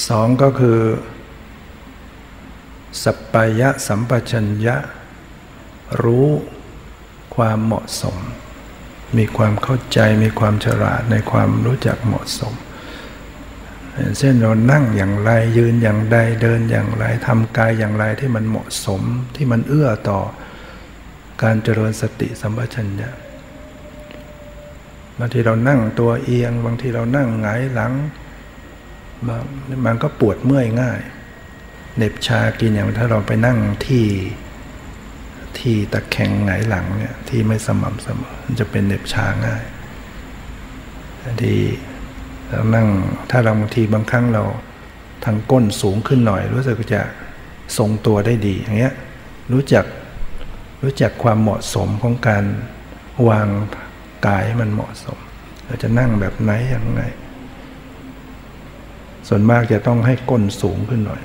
[0.08, 0.80] สองก็คือ
[3.04, 4.76] สัปปายะสัมปชัญญะ
[6.04, 6.28] รู้
[7.36, 8.18] ความเหมาะสม
[9.18, 12.54] มีความเข้าใจมีความฉลาดในความรู้จักเหมาะสม
[14.20, 19.02] เช่นเรานั่งอย่างไรยืนอย่างใดเดินอย่างไรทำกายอย่างไรที่มันเหมาะสม
[19.36, 20.20] ที่มันเอื้อต่อ
[21.44, 23.10] การเจริญสติสัมปชัญญะ
[25.20, 27.94] บางทีเรานั่งตัวเอียง บางทีเรานั่งหงายหลัง
[29.86, 31.00] มันก็ปวดเมื่อยง่าย
[31.98, 34.06] เน็บชากินอย่างถ้าเราไปนั่งที่
[35.58, 39.64] ที่ตะแคงหงายหลังเนี่ยที่ไม่สม่ำเสมอมันจะเป็นเน็บชาง่าย
[41.44, 41.60] ที่
[42.50, 42.88] เรานั่ง
[43.32, 44.44] ถ้าเราบางทีบางครั้งเรา
[45.26, 47.02] ทางก้นสูงขึ้นหน่อย รู้สึกจะ
[47.78, 48.94] ทรงตัวได้ดีอย่างเงี้ย
[49.54, 49.86] รู้จัก
[50.84, 52.44] รู้จักความเหมาะสมของการ
[53.30, 53.48] วาง
[54.28, 55.18] กายให้มันเหมาะสม
[55.66, 57.04] เราจะนั่งแบบไหนอย่างไร
[59.28, 61.22] ส่วนมากจะต้องให้ก้นสูงขึ้นหน่อย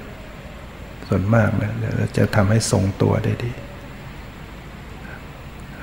[1.08, 1.72] ส่วนมากนะ
[2.16, 3.52] จะทำให้ทรงตัวได้ดี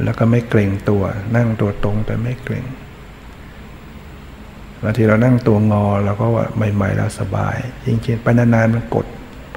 [0.04, 1.04] แล้วก็ไม่เกรงตัว
[1.36, 2.66] นั่งตัวตรงแต่ไม่เกรง
[4.84, 9.06] บางทีเรานั่งตัวงอเราก็ว่าใหม่ๆเราสบาย จริงๆ ไปนานๆมันกด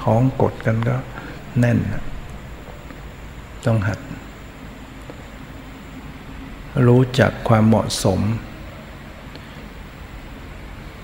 [0.03, 0.95] ท้องกดกันก็
[1.59, 1.77] แน่น
[3.65, 3.99] ต้องหัด
[6.87, 8.19] รู้จักความเหมาะสม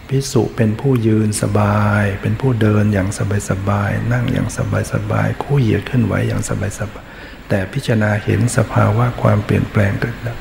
[0.10, 3.10] พิสุเป็นผู้ยืนสบาย เป็นผู้เดินอย่าง
[3.50, 4.48] สบายๆนั่งอย่าง
[4.94, 6.52] สบายๆคู่เหยียดขึ้นไหวอย่างส
[6.94, 10.38] บายๆแต่พิจารณาเห็นสภาวะความเปลี่ยนแปลงเกิดดับ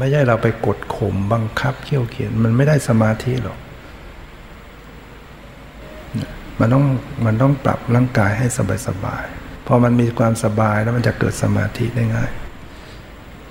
[0.00, 3.58] ไม่ใช่เราไปกดข่มบังคับเขี่ยวเขียน มันไม่ได้สมาธิหรอก
[6.60, 6.84] มันต้อง
[7.24, 9.24] มันต้องปรับร่างกายให้สบายสบาย
[9.66, 12.32] พอมันมีความสบายแล้วมันจะเกิดสมาธิได้ง่าย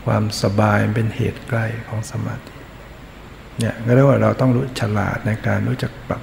[0.05, 2.55] ความสบายเป็นเหตุใกล้ของสมาธิ
[3.59, 6.21] เนี่ยก็เรียกว่าเราต้องรู้ฉลาดในการรู้จักปรับ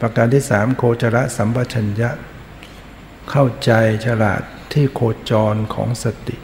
[0.00, 2.10] ประการที่สามโคจรสัมปชัญญะ
[3.30, 3.72] เข้าใจ
[4.06, 6.36] ฉลาดที่โคจรของสติ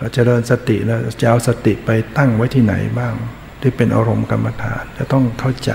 [0.00, 3.14] เราจเจริญสติแล้วจะเอาสติไปตั้งไว้ที่ไหนบ้าง
[3.60, 5.72] ที่เป็นอารมณ์กรรมฐาน จะต้องเข้าใจ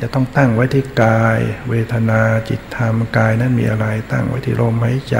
[0.00, 5.18] จะต้องตั้งไว้ที่กาย เวทนาจิตธรรมกายนั้นมีอะไร ตั้งไว้ที่ลมหายใจ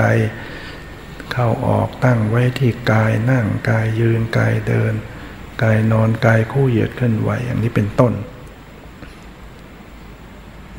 [1.33, 4.93] เข้าออกตั้งไว้ที่กายนั่งกายยืนกายเดิน
[5.63, 8.13] กายนอนกายคู่เหยียดเคลื่อนไหวอย่างนี้เป็นต้น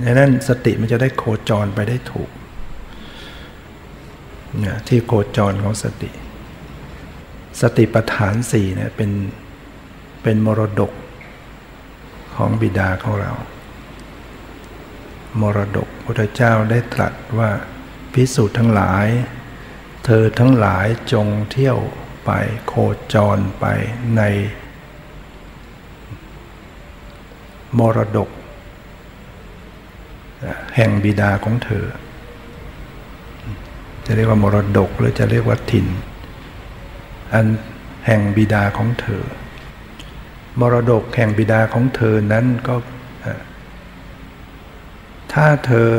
[0.03, 2.29] ดังนั้นสติมันจะได้โคจรไปได้ถูก
[4.59, 6.11] เนี่ยที่โคจรของสติ
[7.61, 9.11] สติปัฏฐานสี่เนี่ยเป็น
[10.23, 10.91] เป็นมรดก
[12.35, 13.33] ของบิดาของเรา
[15.41, 17.49] มรดกพระเจ้าได้ตรัสว่า
[18.13, 19.07] พิสูจน์ทั้งหลาย
[20.05, 21.77] เธอทั้งหลายจงเที่ยว
[22.25, 22.31] ไป
[22.67, 22.73] โค
[23.13, 23.65] จรไป
[24.17, 24.21] ใน
[27.79, 28.29] มรดก
[30.75, 31.85] แห่งบิดาของเธอ
[34.05, 35.87] จะเรียกว่ามรดกหรือจะเรียกว่าถิ่น
[37.33, 37.47] อัน
[38.05, 39.23] แห่งบิดาของเธอ
[40.59, 42.75] มรดกแห่งบิดาของเธอนั้นก็
[45.33, 45.91] ถ้าเธอ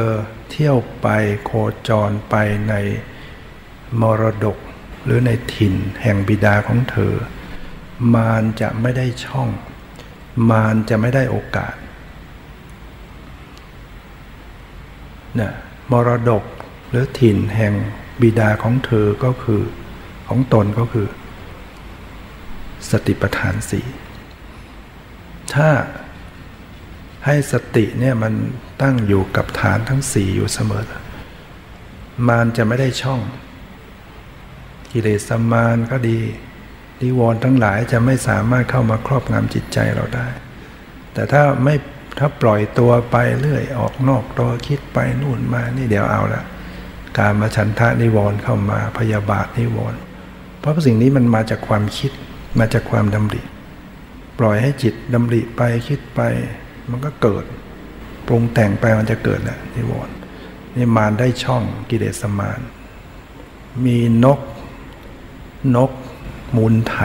[0.50, 1.08] เที่ยวไป
[1.44, 1.50] โค
[1.88, 2.34] จรไป
[2.68, 2.74] ใน
[4.00, 4.58] มรดก
[5.04, 7.12] หรือในถิ่นแห่งบิดาของเธอ
[8.14, 9.48] มารจะไม่ได้ช่อง
[10.50, 11.74] มารจะไม่ได้โอกาส
[15.40, 15.52] นะ
[15.92, 16.44] มรดก
[16.88, 17.74] หรือถิ่นแห่ง
[18.22, 19.62] บิดาของเธอก็คือ
[20.28, 21.08] ของตนก็คือ
[22.90, 23.86] สติปัฏฐานสี่
[25.54, 25.70] ถ้า
[27.26, 28.34] ให้สติเนี่ยมัน
[28.82, 30.84] ตั้งอยู่กับฐานทั้งสี่อยู่เสมอ
[32.28, 33.20] มารจะไม่ได้ช่อง
[34.92, 36.18] กิเลสมารก็ดี
[37.02, 40.28] นิวรณ์ทั้งหลายจะไม่สามารถเข้ามาครอบงำจิตใจเราได้
[41.12, 41.74] แต่ถ้าไม่
[42.18, 46.44] ถ้าปล่อยตัวไปเรื่อยออกนอกตัวคิดไปนู่นมานี่เดี๋ยวเอาละ
[47.18, 50.00] การมาฉันทะนิวรณ์เข้ามาพยาบาทนิวรณ์
[50.66, 52.12] ราะสิ่งนี้มันมาจากความคิด
[52.58, 53.42] มาจากความดำริ
[54.38, 56.20] ปล่อยให้จิตดำริไปคิดไป
[56.90, 57.44] มันก็เกิด
[58.26, 60.14] ปรุงแต่งไปมันจะเกิดแหละนิวรณ์
[60.76, 62.60] นี่มารได้ช่องกิเลสมาร
[63.84, 64.40] มีนก
[65.76, 65.90] นก
[66.56, 66.96] มูลไถ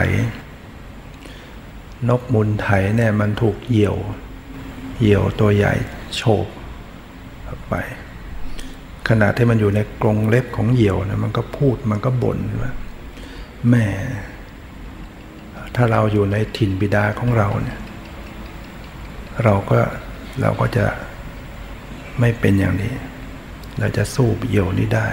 [2.08, 3.96] นกมูลไถเนี่ยมันถูกเหยี่ยว
[5.00, 5.74] เหยี่ยวตัวใหญ่
[6.16, 6.46] โฉบ
[7.68, 7.74] ไป
[9.08, 12.72] ขณะที่มันอยู่ในกรงเล็บของเหยี่ยวนะมันก็พูดมันก็บ่นว่า
[13.70, 13.86] แม่
[15.74, 17.80] ถ้าเราอยู่ในถิ่นบิดาของเราเนี่ย
[19.44, 19.78] เราก็
[20.40, 20.86] เราก็จะ
[22.20, 22.92] ไม่เป็นอย่างนี้
[23.78, 25.08] เราจะสู้เหยี่ยวนี้ได้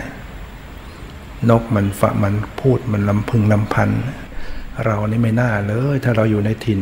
[1.49, 3.89] นกมันฝะมันพูดมันลำพึงลำพัน
[4.85, 6.79] เรานี่ไม่น่าเลย ถ้าเราอยู่ในถิ่น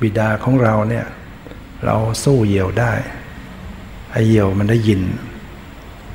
[0.00, 1.06] บิดาของเราเนี่ย
[1.84, 2.92] เราสู้เหยี่ยวได้
[4.12, 5.00] ไอเหยี่ยวมันได้ยิน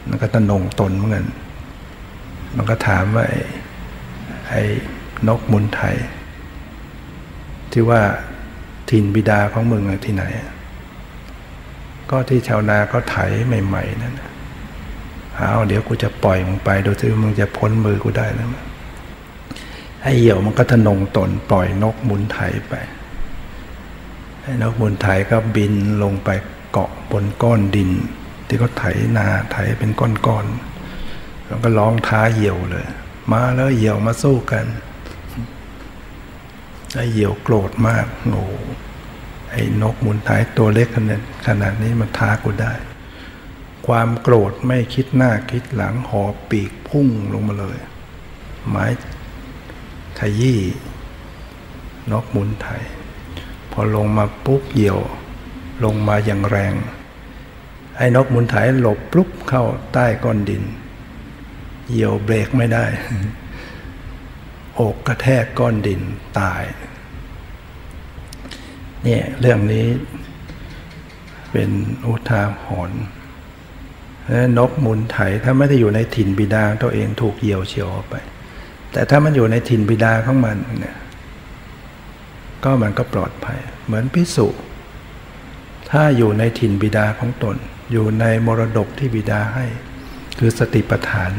[0.09, 1.25] มันก็ตะนงตนเหมือนกัน
[2.55, 3.25] มันก็ถามว่า
[4.49, 4.63] ไอ้
[5.27, 5.95] นกมุนไทย
[7.71, 8.01] ที่ว่า
[8.89, 10.23] ถิ่นบิดาของมึงที่ไหน
[12.09, 13.17] ก็ที่ชาวนาก็ไถ
[13.65, 14.15] ใหม่ ๆ นั่น
[15.35, 18.49] เอาเดี๋ยวกูจะปล่อยมึงไปดูซิมึงจะพ้นมือกูได้แล้ว
[20.01, 22.73] ไอ้เหี่ยวมันก็ทะนงตนปล่อยนกมุนไถไป
[24.61, 26.29] นกมูลไถก็บินลงไป
[26.71, 27.89] เกาะบนก้อนดิน
[28.47, 28.83] ที่เขาไถ
[29.17, 32.85] นาไถเป็นก้อนๆแล้วก็ร้องท้าเหี่ยวเลย
[33.31, 34.65] มาแล้วเหี่ยวมาสู้กัน
[36.95, 38.43] ไอ้เหี่ยวโกรธมากโอ้
[39.51, 42.73] ไอ้นกมูลไถตัวเล็กขนาดขนาดนี้มันท้ากูได้
[43.87, 47.77] ความโกรธไม่คิดหน้าคิดหลังหอบปีกพุ่งลงมาเลย
[48.69, 48.85] ไม้
[50.19, 50.59] ขยี้
[52.11, 52.67] นกมูลไถ
[53.71, 54.99] พอลงมาปุ๊บเหี่ยว
[55.83, 56.73] ลงมาอย่างแรง
[57.97, 59.63] ไอ้นกมุนไถหลบปุ๊บเข้า
[59.93, 60.63] ใต้ก้อนดิน
[61.89, 62.85] เหยี่ยวเบรกไม่ได้
[64.79, 66.01] อกกระแทกก้อนดิน
[66.39, 66.63] ตาย
[69.03, 69.87] เนี่ยเรื่องนี้
[71.51, 71.69] เป็น
[72.07, 73.01] อุทาหรณ์
[74.57, 78.15] นกมุนไถถ้าไม่ได้อยู่ในถิ่นบิดาตัวเองถูกเหยี่ยวเฉียวไป
[78.93, 80.97] แต่ถ้ามันอยู่ในถิ่นบิดาของมันเนี่ย
[82.63, 84.47] ก็มันก็ปลอดภัย เหมือนพิสุ
[85.91, 87.57] ถ้าอยู่ในถิ่นบิดาของตน
[87.91, 89.65] อยู่ในมรดกที่บิดาให้
[90.39, 91.31] คือสติปัฏฐาน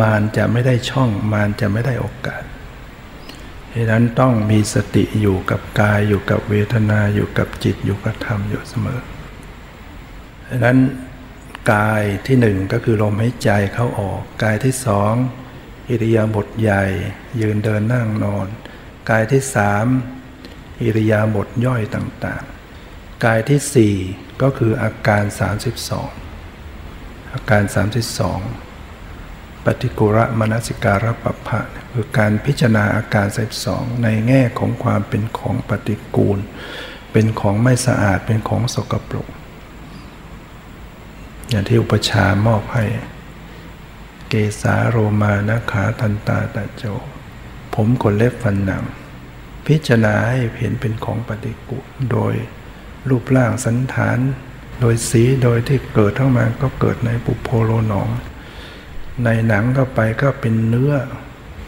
[0.00, 2.42] มารจะไม่ได้ช่องมารจะไม่ได้โอกาส
[3.72, 9.00] ดังนั้นต้องมีสติอยู่กับกายอยู่กับเวทนาอยู่กับจิตอยู่กับธรรมอยู่เสมอ
[10.48, 10.78] ดังนั้น
[11.72, 15.12] กายที่หนึ่งก็คือลมหายใจเข้าออก กายที่สอง
[15.88, 16.84] อิริยาบถใหญ่
[17.40, 18.46] ยืนเดินนั่งนอน
[19.10, 19.86] กายที่สาม
[20.82, 23.94] อิริยาบถย่อยต่างๆ กายที่สี่
[24.42, 25.24] ก็คืออาการ
[26.08, 27.62] 32 อาการ
[28.02, 28.71] 32
[29.64, 31.60] ปฏิกุระมนสิการปปะ
[31.92, 33.26] คือการพิจารณาอาการ
[33.64, 36.38] 32ในแง่ของความเป็นของปฏิกูล
[37.12, 39.28] เป็นของไม่สะอาดเป็นของสกปรก
[41.48, 42.84] อย่างที่อุปชามอบให้
[44.28, 46.84] เกสาโรมานะขาทันตาตะโจ
[47.74, 48.84] ผมขนเล็บฟันหนัง
[49.66, 52.34] พิจารณาให้เห็นเป็นของปฏิกูล โดย
[53.08, 54.18] รูปร่างสันฐาน
[54.80, 58.08] โดยสีโดยที่เกิดทั้งมาก็เกิดในปุโพโลหนอง
[59.24, 60.92] ในหนังเข้าไปก็เป็นเนื้อ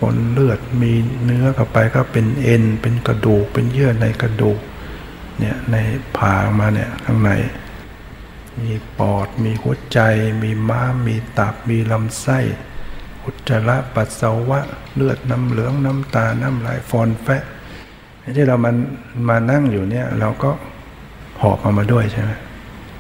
[0.00, 0.92] ปนเลือดมี
[1.24, 4.58] เนื้อเข้าไปก็เป็นเอ็น เป็นกระดูก เป็นเยื่อในกระดูก
[5.38, 5.76] เนี่ยใน
[6.16, 7.30] ผ่ามาเนี่ยข้างใน
[8.62, 10.00] มีปอด มีหัวใจ
[10.42, 12.38] มีม้ามมีตับ มีลำไส้
[13.24, 14.60] อุจจาระปัสสาวะ
[14.94, 17.42] เลือดน้ำเหลืองน้ำตา น้ำลายฟอนแฟะ
[18.36, 18.76] ที่เรามัน
[19.28, 20.50] มานั่งอยู่เนี่ยเราก็
[21.40, 22.30] หอบเอามาด้วยใช่ไหม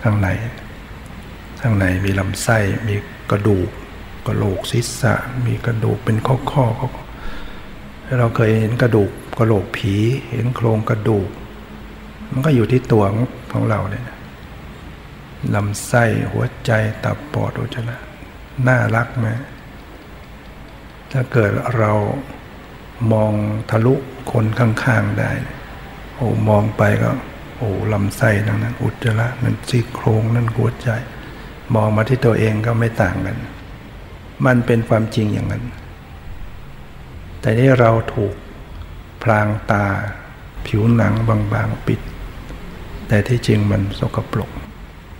[0.02, 0.28] ข้างใน
[1.60, 2.94] ข้างในมีลำไส้ มี
[3.30, 3.68] กระดูก
[4.26, 5.14] กระโหลกศีรษะ
[5.46, 6.66] มีกระดูกเป็นข้อข้อ
[8.18, 9.94] เราเคยเห็นกระดูกกระโหลกผี
[10.30, 11.28] เห็นโครงกระดูก
[12.30, 13.04] มันก็อยู่ที่ตัว
[13.52, 14.06] ของเราเนี่ย
[15.54, 16.70] ลำไส้หัวใจ
[17.04, 17.96] ตับปอดอุจจาระ
[18.66, 19.26] น่ารักไหม
[21.12, 21.92] ถ้าเกิดเรา
[23.12, 23.32] มอง
[23.70, 23.94] ทะลุ
[24.32, 25.30] คนข้างๆได้
[26.16, 27.10] โอ้มองไปก็
[27.58, 30.88] โอ้ลำไส้นั่นนั้น อุจจาระนั่นซี่โครงนั่นหัวใจ
[31.74, 33.36] มองมาที่ตัวเองก็ไม่ต่างกัน
[34.46, 35.64] มันเป็นความจริงอย่างนั้น
[37.40, 38.34] แต่นี่เราถูก
[39.22, 39.84] พรางตา
[40.66, 42.00] ผิวหนังบางๆปิด
[43.08, 44.50] แต่ที่จริงมันสกปรก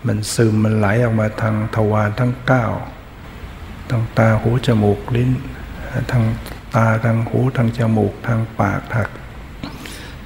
[0.06, 2.66] มันซึมมันไหลออกมาทางทวารทั้งเก้า
[3.90, 5.30] ทางตาหูจมูกลิ้น
[6.10, 6.24] ทาง
[6.76, 9.08] ตาทางหูทางจมูกทางปากถัก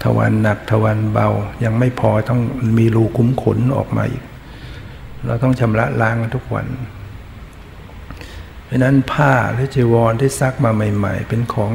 [0.02, 1.28] ทวารหนักทวารเบา
[1.64, 2.40] ยังไม่พอต้อง
[2.78, 4.22] มีรูคุ้มขนออกมาอีก
[5.26, 6.66] เราต้องชำระล้างทุกวัน
[8.68, 11.72] เพราะนั้นผ้าหรือจีวรที่ซักมาใหม่ ๆ เป็นของ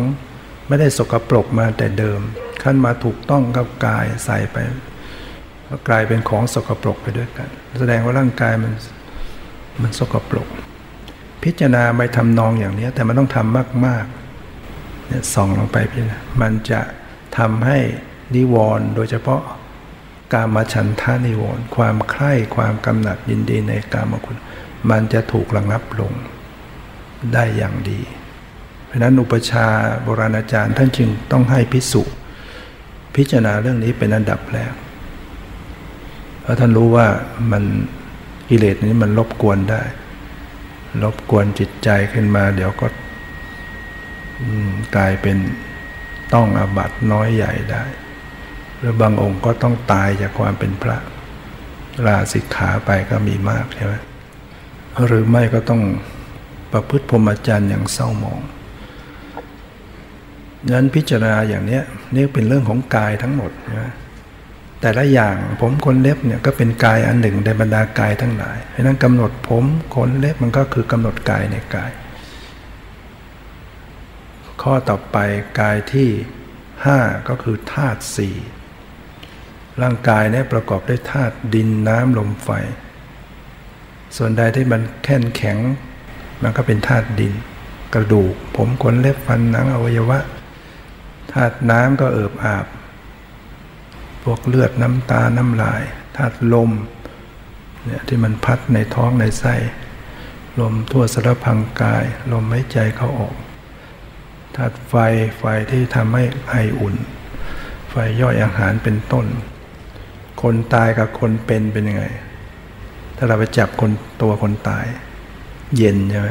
[0.68, 2.20] ไม่ได้สกปรกมาแต่เดิม
[2.64, 4.58] ขั้นมาถูกต้องกับกายใส่ไป
[5.68, 8.74] ก็กลายเป็นของสกปรกไปด้วยกัน แสดงว่าร่างกายมัน
[9.82, 10.48] มันสกปรก
[11.44, 16.82] พิจารณาไปทำนองอย่างนี้แต่มันต้องทำมากๆเนี่ยส่องลงไปพี่นะมันจะ
[17.38, 17.80] ทำให้
[18.36, 19.42] นิวรณ์โดยเฉพาะ
[20.34, 24.38] การมาฉันทานิวรณ์ความใคร่ความกำหนัดยินดีในกามคุณ
[24.90, 26.14] มันจะถูกระงับลง
[27.34, 28.00] ได้อย่างดี
[28.86, 29.66] เพราะนั้นอุปชา
[30.04, 32.04] โบราณอาจารย์ท่านจึงต้องให้พิสุ
[33.16, 34.74] พิจารณาเรื่องนี้เป็นอันดับแรก
[36.42, 37.08] เพราะท่านรู้ว่า
[37.52, 37.64] มัน
[38.50, 39.82] กิเลสนี้มันรบกวนได้
[41.04, 42.88] รบกวนจิตใจขึ้นมา เดี๋ยวก็
[44.96, 45.38] กลายเป็น
[46.34, 47.84] ต้องอาบัตน้อยใหญ่ได้
[48.78, 50.98] หรือบางองค์ก็ต้องตายจากความเป็นพระ
[52.06, 53.94] ลาสิกขาไปก็มีมากใช่ไหม
[55.06, 55.82] หรือไม่ก็ต้อง
[56.74, 58.42] ประพฤติพรหมจรรย์อย่างเศร้าหมอง
[60.74, 61.80] นั้นพิจารณาอย่างนี้
[62.16, 63.92] นี่เป็นเรื่องของกายทั้งหมดนะ
[64.82, 69.66] แต่ละอย่างผมขนเล็บเนี่ยก็เป็นกายอันหนึ่งในบรรดากายทั้งหลายเพราะนั้นกำหนดผม
[69.96, 71.92] ขนเล็บมันก็คือกำหนดกายในกาย
[74.62, 75.18] ข้อต่อไป
[75.60, 76.10] กายที่
[76.86, 78.36] ห้าก็คือธาตุสี่
[79.82, 82.50] ร่างกายเนี่ยประกอบด้วยธาตุดินน้ำลมไฟ
[84.18, 85.58] ส่วนใดที่มันแข็งแข็ง
[86.44, 87.34] มันก็เป็นธาตุดิน
[87.94, 90.20] กระดูก ผมขนเล็บฟันหนังอวัยวะ
[91.34, 92.66] ธาตุน้ำก็เอิบอาบ
[94.24, 95.82] พวกเลือดน้ำตาน้ำลาย
[96.18, 96.72] ธาตุลม
[97.86, 99.56] เนี่ยที่มันพัดในท้องในไส้
[100.60, 103.36] ลมทั่วสารพังกาย ลมหายใจเข้าออก
[104.56, 104.94] ธาตุไฟ
[105.38, 106.96] ไฟที่ทำให้ไออุ่น
[107.90, 109.26] ไฟย่อยอาหารเป็นต้น
[110.42, 112.06] คนตายกับคนเป็นเป็นยังไง
[113.18, 113.92] ถ้าเราไปจับคน
[114.22, 114.86] ตัวคนตาย
[115.78, 116.30] เย็นใช่ไหม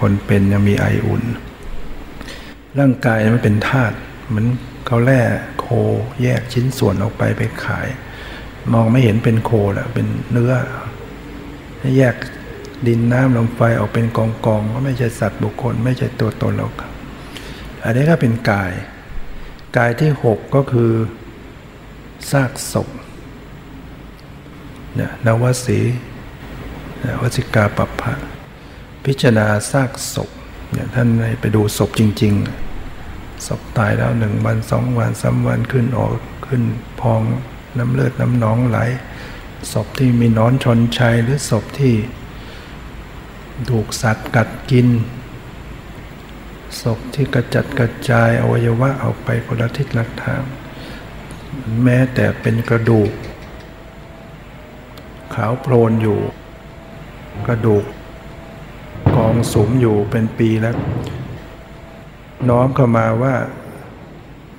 [0.00, 1.22] คนเป็นยังมีไออุ่น
[2.78, 3.96] ร่างกายมันเป็นธาตุ
[4.28, 4.46] เหมือน
[4.86, 5.20] เขาแล่
[5.60, 5.66] โค
[6.22, 7.86] แยกชิ้นส่วนออกไปไปขาย
[8.72, 10.52] มองไม่เห็นเป็นโคแหละเป็นเนื้อ
[11.98, 12.16] แยก
[12.86, 16.90] ดินน้ำลมไฟออกเป็นกองกองก็ไม่ใช่สัตว์บุคคล ไม่ใช่ตัวตนเราครับ
[17.84, 18.72] อันนี้ก็เป็นกาย
[19.76, 20.92] กายที่หกก็คือ
[22.30, 22.88] ซากศพ
[24.94, 25.78] เนี่ยนวสี
[27.20, 28.12] วสิกาปัปะ
[29.04, 30.30] พิจารณาซากศพ
[30.72, 31.08] เนี่ยท่าน
[31.40, 36.12] ไปดูศพจริงๆศพตายแล้วหนึ่งวันสองวันสาวันขึ้นออก
[36.46, 36.62] ขึ้น
[37.00, 37.22] พอง
[37.78, 38.78] น้ำเลือดน้ำหนองไหล
[39.72, 41.94] ศพที่มีนอนชนชัยหรือศพที่
[43.70, 44.88] ถูกสัตว์กัดกิน
[46.82, 50.42] ศพที่กระจัดกระจายอวัยวะออกไปคนละทิศละทาง
[51.82, 53.10] แม้แต่เป็นกระดูก
[55.34, 56.20] ขาวโพลนอยู่
[57.46, 57.84] กระดูก
[59.16, 60.76] กองสมอยู่เป็นปีแล้ว
[62.48, 63.34] น้อมเข้ามาว่า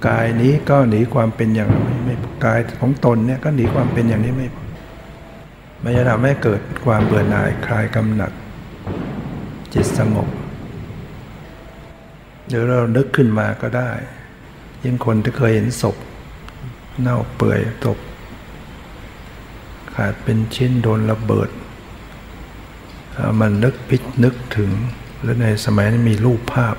[0.08, 2.16] กายนี้ก็หนีความเป็นอย่างนี้ไม่
[2.46, 4.48] กายของตนเนี่ยก็หนีความเป็นอย่างนี้ไม่
[5.82, 8.32] ไม่จะทำให้เกิดความเบื่อหน่ายคลายกำหนัด
[9.74, 10.28] จิตสงบ
[12.48, 13.92] หรือเรานึกขึ้นมาก็ได้
[14.84, 15.96] ยิ่งคนที่เคยเห็นศพ
[17.02, 17.98] เน่าเปื่อยตก
[19.96, 21.50] ขาดเป็นชิ้นโดนระเบิด
[23.41, 24.72] มันนึกพิจนึกถึง
[25.24, 26.76] แล้วในสมัยนั้นมีรูปภาพ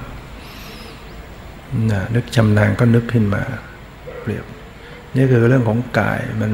[1.90, 3.42] นะนึกชำนาญก็นึกขึ้นมา
[4.20, 4.44] เปรียบ
[5.16, 6.52] นี่คือเรื่องของกายมัน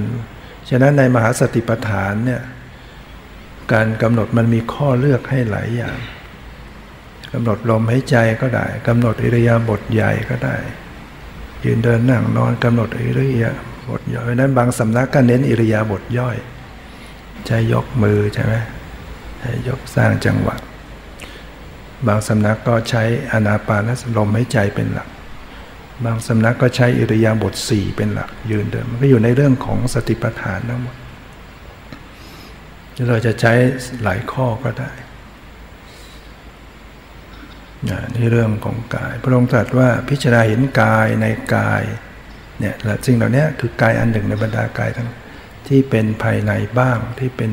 [0.69, 2.43] ฉะนั้นในมหาสติปัฏฐานเนี่ย
[3.73, 5.97] การกำหนดมันมีข้อเลือกให้หลายอย่าง
[7.33, 10.57] กำหนดลมหายใจก็ได้กำหนดอิริยาบถใหญ่ก็ได้
[11.65, 13.51] ยืนเดินนั่งนอนกำหนดอิริยา
[13.89, 16.37] บถย่อยเพราะนั้นบางสำนักก็เน้นอิริยาบถย่อย
[17.47, 18.55] ใช้ยกมือใช่ไหม
[19.69, 20.57] ยกสร้างจังหวะ
[22.07, 25.09] บางสำนักก็ใช้อนาปานสลมหายใจเป็นหลัก
[26.05, 30.97] บางสำนักก็ใช้อิริยาบถสี่เป็นหลัก ยืนเดินมันก็อยู่ในเรื่องของสติปัฏฐานทั้งหมด
[33.09, 33.53] เราจะใช้
[34.03, 34.93] หลายข้อก็ได้
[38.17, 41.27] นี่เรื่องของกาย พระองค์ตรัสว่าพิจารณาเห็นกายใน
[41.57, 41.83] กาย
[42.61, 45.09] เนี่ยและสิ่งเหล่านี้คือกายอันหนึ่งในบรรดากายทั้ง
[45.69, 47.51] ที่เป็นภายในบ้างที่เป็น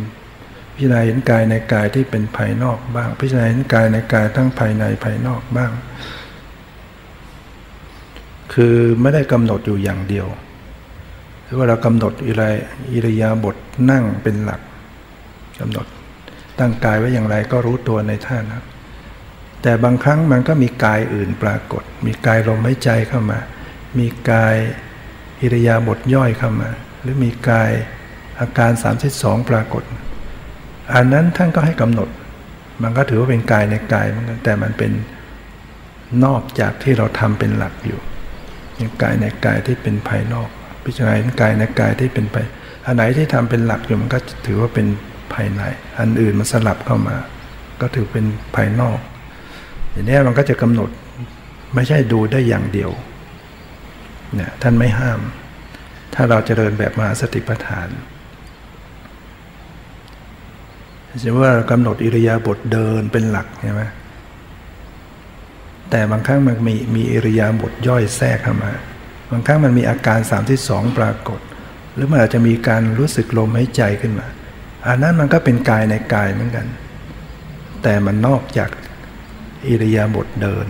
[0.82, 5.72] พิจารณาเห็นกายในกายที่เป็นภายนอกบ้าง พิจารณาเห็นกายในกายทั้งภายในภายนอกบ้าง
[8.54, 10.28] คือไม่ได้กำหนดอยู่อย่างเดียว
[11.44, 12.42] หรือว่าเรากำหนดอิร
[12.92, 13.56] อิริยาบถ
[13.92, 14.62] นั่งเป็นหลัก
[15.60, 15.86] กำหนด
[16.60, 18.64] ตั้งกายไว้อย่างไรก็รู้ตัวในท่านั้น
[19.62, 23.40] แต่บางครั้งมันก็มีกายอื่นปรากฏ มีกายลมหายใจเข้ามา
[24.00, 24.56] มีกาย
[25.42, 26.70] อิริยาบถย่อยเข้ามา
[27.02, 27.72] หรือมีกาย
[28.40, 28.72] อาการ
[29.12, 29.84] 32 ปรากฏ
[30.94, 32.10] อันนั้นท่านก็ให้กำหนด
[32.84, 34.92] มันก็ถือว่าเป็นกายในกายมันแต่มันเป็น
[36.26, 38.00] นอกจากที่เราทำเป็นหลักอยู่
[38.78, 40.50] อย่างกายในกายที่เป็นภายนอก
[40.84, 42.38] พิจารณากายในกายที่เป็นไป
[42.86, 44.88] อันไหนที่ทำเป็นหลักอยู่มันก็ถือว่าเป็น
[45.34, 45.62] ภายใน
[46.00, 47.16] อันอื่นมันสลับเข้ามา
[47.82, 48.26] ก็ถือเป็น
[48.56, 49.00] ภายนอก
[49.92, 50.90] อย่างนี้มันก็จะกำหนด
[51.76, 52.92] ไม่ใช่ดูได้อย่างเดียว
[54.36, 55.20] เนี่ยท่านไม่ห้าม
[56.14, 57.88] ถ้าเราจเจริญแบบมหาสติปัฏฐาน
[61.20, 63.84] จะว่าเรากำหนดอิริยาบถเดินเป็นหลักใช่ไหม
[65.90, 68.72] แต่บางครั้งมันมีมีอิริยาบถย่อยแทรกเข้ามา
[69.32, 71.40] บางครั้งมันมีอาการสามที่สองปรากฏ
[71.94, 74.28] หรือมันอาจจะมีการรู้สึกลมหายใจขึ้นมา
[74.88, 76.68] อันนั้นมันก็เป็นกายในกายเหมือนกัน
[77.84, 78.70] แต่มันนอกจาก
[79.68, 80.68] อิริยาบถเดิน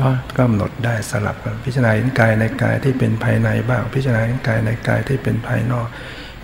[0.00, 0.08] ก็
[0.38, 5.86] กำหนดได้สลับกันพิจารณาเห็นกายในกายที่เป็นภายในบ้าง พิจารณาเห็นกายในกายที่เป็นภายนอก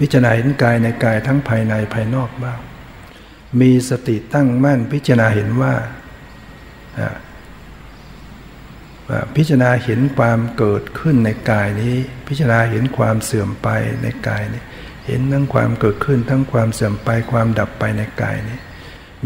[0.01, 2.59] พิจารณาเห็นกายในกายทั้งภายในภายนอกบ้าง
[3.61, 5.75] มีสติตั้งมั่นพิจารณาเห็นว่า
[9.37, 11.95] พิจารณาเห็นความเกิดขึ้นในกายนี้
[12.29, 13.69] พิจารณาเห็นความเสื่อมไป
[14.03, 14.63] ในกายนี้
[15.07, 18.59] เห็นทั้งความเกิดขึ้นทั้งความเสื่อมไปความดับไปในกายนี้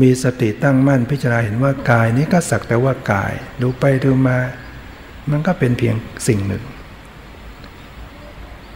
[0.00, 4.38] มีสติตั้งมั่นพิจารณาเห็นว่ากายนี้ก็สักแต่ว่ากาย ดูไปดูมา
[5.30, 5.94] มันก็เป็นเพียง
[6.28, 6.64] สิ่งหนึ่ง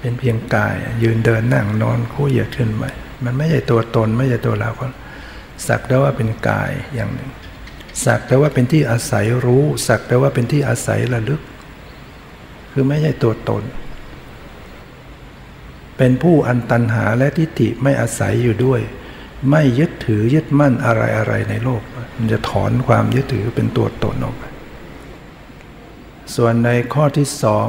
[0.05, 2.85] เป็นเพียงกาย ยืนเดินนั่งนอนคู่เหยียดขึ้นไป
[3.25, 4.87] มันไม่ใช่ตัวตนไม่ใช่ตัวเราก็
[5.67, 7.31] สักแต่ว่าเป็นกายอย่างหนึ่ง
[8.05, 11.41] สักแต่ว่าเป็นที่อาศัยรู้ สักแต่ว่าเป็นที่อาศัยระลึก
[12.73, 13.63] คือไม่ใช่ตัวตน
[15.97, 18.81] เป็นผู้อันตันหาและทิฏฐิไม่อาศัยอยู่ด้วย
[19.51, 21.83] ไม่ยึดถือยึดมั่นอะไรอะไรในโลก
[22.17, 24.45] มันจะถอนความยึดถือเป็นตัวตนออกไป
[26.35, 27.69] ส่วนในข้อที่สอง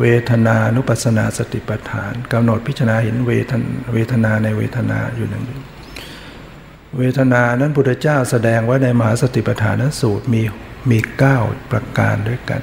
[0.00, 3.62] เวทนานุปัสนาสติปัฏฐานกำหนดพิจารณาเห็นเวทน
[3.92, 5.44] เวทนาในเวทนาอยู่หนึ่ง
[6.98, 10.42] เวทนานั้นพุทธเจ้าแสดงไว้ในมหาสติปัฏฐานนั้นสูตรมี
[10.90, 11.38] มีเก้า
[11.70, 12.62] ประการด้วยกัน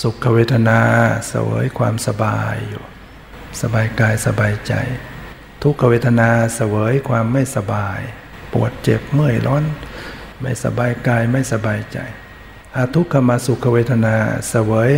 [0.00, 0.80] สุขเวทนา
[1.28, 2.84] เสวยความสบายอยู่
[3.60, 4.74] สบายกายสบายใจ
[5.62, 8.00] ทุกขเวทนาเสวยความไม่สบาย
[8.52, 9.64] ปวดเจ็บเมื่อยร้อน
[10.42, 11.98] ไม่สบายกายไม่สบายใจ
[12.76, 14.14] อทุกขมาสุขเวทนา
[14.48, 14.90] เสวย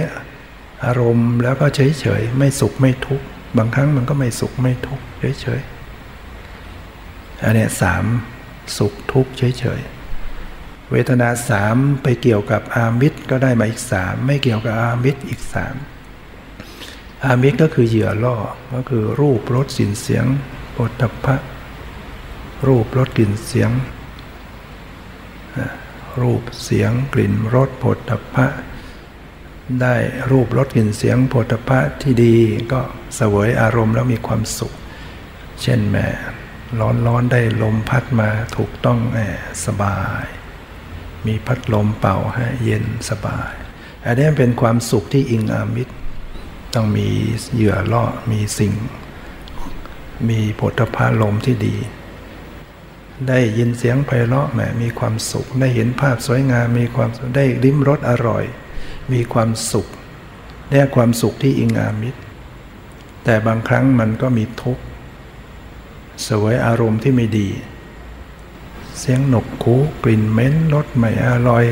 [0.85, 3.25] อารมณ์แล้วก็เฉยเฉยไม่สุขไม่ทุกข์
[3.57, 5.61] บางครั้งมันก็ไม่สุขไม่ทุกข์เฉยเฉย
[7.43, 8.05] อันนี้สาม
[8.79, 9.81] สุขทุกข์เฉยเฉย
[10.91, 15.75] เวทนาสามไปเกี่ยวกับอามิตรก็ได้มาอีกสามไม่เกี่ยวกับอามิตรอีกสาม
[17.25, 18.37] อามิตรก็คือเหยื่อล่อ
[18.75, 20.27] ก็คือรูปรสสินเสียง
[20.77, 21.37] ปฏฐพะ
[22.67, 23.71] รูปรสกลิ่นเสียง
[26.23, 28.47] รูปเสียงกลิ่นรสผลพะ
[29.83, 29.95] ได้
[30.31, 32.37] รูปรสกลิ่นเสียงผลพะที่ดี
[32.73, 32.81] ก็
[33.17, 34.73] เสวยอารมณ์แล้วมีความสุข
[35.63, 36.07] เช่นแม่
[36.81, 40.25] ร้อนร้อนได้ลมพัดมาถูกต้องแอบสบาย
[41.27, 43.53] มีพัดลมเป่าให้เย็นสบาย
[44.05, 45.95] อันนี้เป็นความสุขที่อิงอามิตร
[46.75, 47.09] ต้องมี
[47.55, 48.73] เหยื่อล่อมีสิ่ง
[50.29, 51.77] มีผลพาลมที่ดี
[53.29, 58.45] ได้ยินเสียงไพเราะแหมมีความสุข ได้เห็นภาพสวยงามมีความได้ลิ้มรสอร่อย
[59.13, 59.87] มีความสุข
[60.69, 62.21] ได้ความสุขที่อิงอามิตร
[63.25, 64.83] แต่บางครั้งมันก็มีทุกข์
[66.29, 67.49] สวยอารมณ์ที่ไม่ดี
[68.99, 71.65] เสียงหนกคูกลิ่นเหม็นรสไม่อร่อย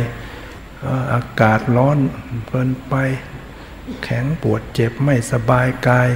[1.13, 1.99] อากาศร้อน
[2.47, 2.95] เกินไป
[4.03, 6.09] แข็งปวดเจ็บไม่สบายกาย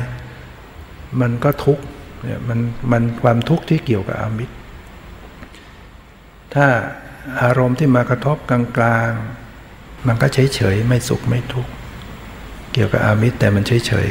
[1.20, 1.85] มันก็ทุกข์
[2.22, 2.61] เนี่ยมัน
[2.91, 4.55] มันความทุกข์ที่เกี่ยวกับอามิตร
[6.55, 6.66] ถ้า
[7.42, 11.72] อารมณ์ที่มากระทบกลางๆ มันก็เฉยเฉยไม่สุขไม่ทุกข์
[12.72, 14.09] เกี่ยวกับอามิตรแต่มันเฉยเฉย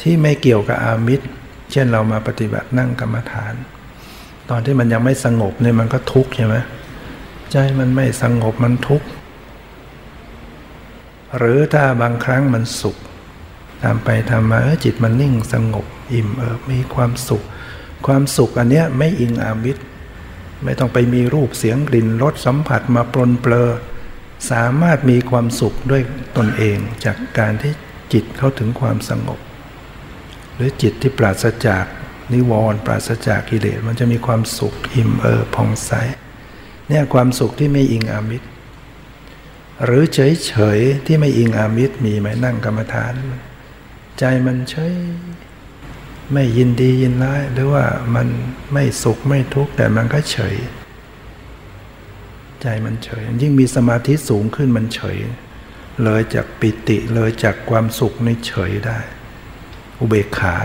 [0.00, 1.26] ที่ไม่เกี่ยวกับอามิตร
[1.72, 3.54] เช่นเรามาปฏิบัตินั่งกรรมฐาน
[4.50, 6.56] ตอนที่มันยังไม่สงบเนี่ยมันก็ทุกข์ใช่ไหม
[7.50, 9.08] ใจมันไม่สงบมันทุกข์
[11.38, 12.96] หรือถ้าบางครั้งมันสุข
[13.82, 17.42] ทำไปทำมาจิตมันนิ่งสงบ อิ่มเอิบมีความสุข
[18.06, 19.82] ความสุขอันเนี้ยไม่อิงอามิตร
[20.64, 23.70] ไม่ต้องไปมีรูปเสียงกลิ่นรสสัมผัสมาปลนเปลอ
[24.50, 26.02] สามารถมีความสุขด้วย
[26.36, 27.72] ตนเองจากการที่
[28.12, 29.38] จิตเข้าถึงความสงบ
[30.54, 31.84] หรือจิตที่ปราศจาก
[32.32, 35.92] นิวรณ์ปราศจากกิเลสมันจะมีความสุขอิ่มเอิบผ่องใส
[36.88, 38.46] เนี่ยความสุขที่ไม่อิงอามิตร
[39.84, 43.12] หรือเฉยเฉยที่ไม่อิงอามิตรมีไหมนั่งกรรมฐาน
[44.18, 44.94] ใจมันเฉย
[46.32, 48.28] ไม่ยินดียินร้าย หรือว่ามัน
[48.72, 50.56] ไม่สุขไม่ทุกข์แต่มันก็เฉย
[52.62, 55.18] ใจมันเฉย ยิ่งมีสมาธิสูงขึ้นมันเฉย
[56.04, 58.98] เลยจากปิติเลยจากความสุขในเฉยได้
[59.98, 60.56] อุเบกขา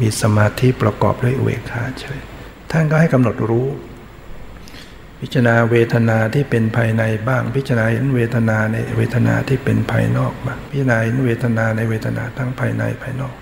[0.00, 2.20] มีสมาธิประกอบด้วยอุเบกขาเฉย
[2.70, 3.68] ท่านก็ให้กำหนดรู้
[5.20, 13.34] พิจารณาเวทนาที่เป็นภายในบ้าง พิจารณาเห็นเวทนาในเวทนาที่เป็นภายนอกบ้างพิจารณาเห็นเวทนาในเวทนาทั้งภายในภายนอก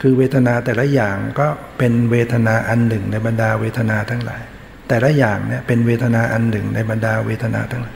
[0.00, 1.46] คือเวทนาแต่ละอย่างก็
[1.78, 4.42] เป็นเวทนาอันหนึ่งในบรรดาเวทนาทั้งหลาย
[4.88, 7.94] แต่ละอย่างเนี่ยเป็นเวทนาอันหนึ่งในบรรดาเวทนาทั้งหลาย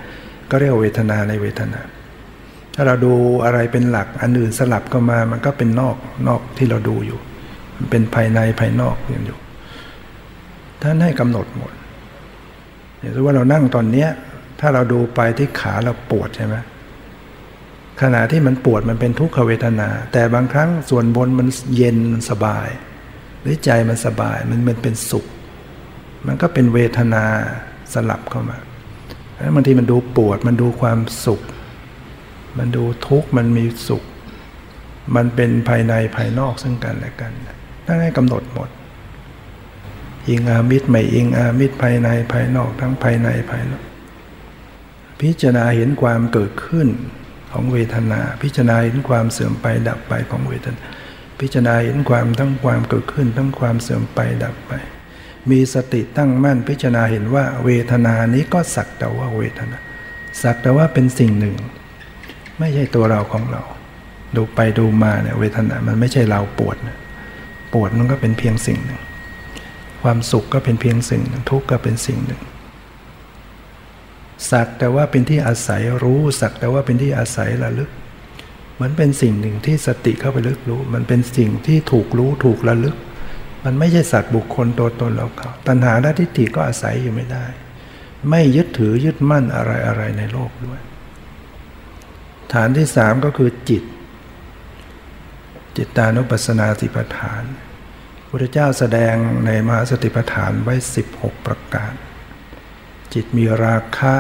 [0.51, 1.81] ก็เรียกเวทนาในเวทนา
[2.75, 3.13] ถ้าเราดู
[3.45, 5.97] อะไรเป็นหลักอันอื่นสลับก็มามันก็เป็นนอก
[6.29, 7.19] นอกที่เราดูอยู่
[7.77, 9.39] มันเป็นภายในภายนอกอย่างอยู่
[10.81, 11.73] ท่านให้กำหนดหมด
[12.99, 14.09] อย่างว่าเรานั่งตอนเนี้ย
[14.61, 16.57] ถ้าเราดูไปที่ขาเราปวดใช่ไหม
[18.03, 22.69] ขณะที่มันปวดมันเป็นทุกขเวทนา แต่บางครั้งส่วนบนมันเย็นมันสบาย
[23.41, 25.27] หรือใจมันสบายมันมันเป็นสุข
[26.27, 27.25] มันก็เป็นเวทนา
[27.95, 28.59] สลับเข้ามา
[29.37, 31.41] แล้วบางทีมันดูปวดมันดูความสุข
[32.59, 34.05] มันดูทุกข์มันมีสุข
[35.17, 37.33] มันเป็นภายในภายนอกซึ่งกันและกัน
[37.87, 38.69] ทั้งให้กำหนดหมด
[40.29, 43.85] อิงอามิตรไม่อิงอามิตรภายในภายนอกทั้งภายในภายนอก
[45.21, 46.89] พิจารณาเห็นความเกิดขึ้น
[47.55, 50.85] ของเวทนา พิจารณาเห็นความเสื่อมไปดับไปของเวทนา
[51.41, 54.73] พิจารณาเห็นความทั้งความเกิดขึ้นทั้งความเสื่อมไปดับไป
[55.51, 59.79] มีสติตั้งมั่นพิจารณาเห็นว่าเวทนานี้ก็สักแต่ว่าเวทนา
[60.43, 61.57] สักแต่ว่าเป็นสิ่งหนึ่ง
[62.59, 63.63] ไม่ใช่ตัวเราของเรา
[64.37, 66.99] ดูไปดูมาเนี่ยเวทนา มันไม่ใช่เราปวดนะ
[67.73, 69.01] ปวดมันก็เป็นเพียงสิ่งหนึ่ง
[70.03, 72.43] ความสุขก็เป็นเพียงสิ่งหนึ่งทุกข์ก็เป็นสิ่งหนึ่ง
[74.51, 77.91] สักแต่ว่าเป็นที่อาศัยรู้ สักแต่ว่าเป็นที่อาศัยระลึก
[78.83, 82.97] มันเป็นสิ่งหนึ่งที่สติเข้าไปลึกรู้ มันเป็นสิ่งที่ถูกรู้ถูกระลึก
[83.65, 87.47] มันไม่ใช่สัตว์บุคคลตัวตนเราเขาตัณหาและทิฏฐิก็อาศัยอยู่ไม่ได้
[88.31, 90.81] ไม่ยึดถือยึดมั่นอะไรอะไรในโลกด้วย
[92.53, 93.85] ฐานที่สามก็คือจิต
[95.77, 97.45] จิตตานุปัสสนาสิปฐาน
[98.29, 99.15] พระเจ้าแสดง
[99.47, 100.75] ในมหาสติปัฏฐานไว้
[101.11, 101.93] 16 ประการ
[103.15, 104.15] จิตมีราคะ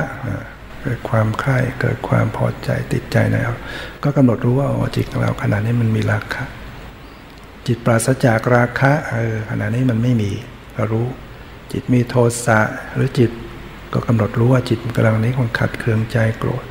[0.82, 3.54] เกิดความใคร่เกิดความพอใจติดใจในเรา
[4.02, 6.44] ก็กำหนดรู้ว่าอ๋อจิตของเราขณะนี้มันมีราคะ
[7.66, 10.30] จิตปราศจากราคะเออขณะนี้มันไม่มี
[10.76, 11.06] ก็รู้
[11.72, 12.16] จิตมีโท
[12.46, 12.60] สะ
[12.94, 13.30] หรือจิต
[13.92, 16.64] ก็กำหนดรู้ว่าจิตกำลังนี้คงขัดเคืองใจโกรธ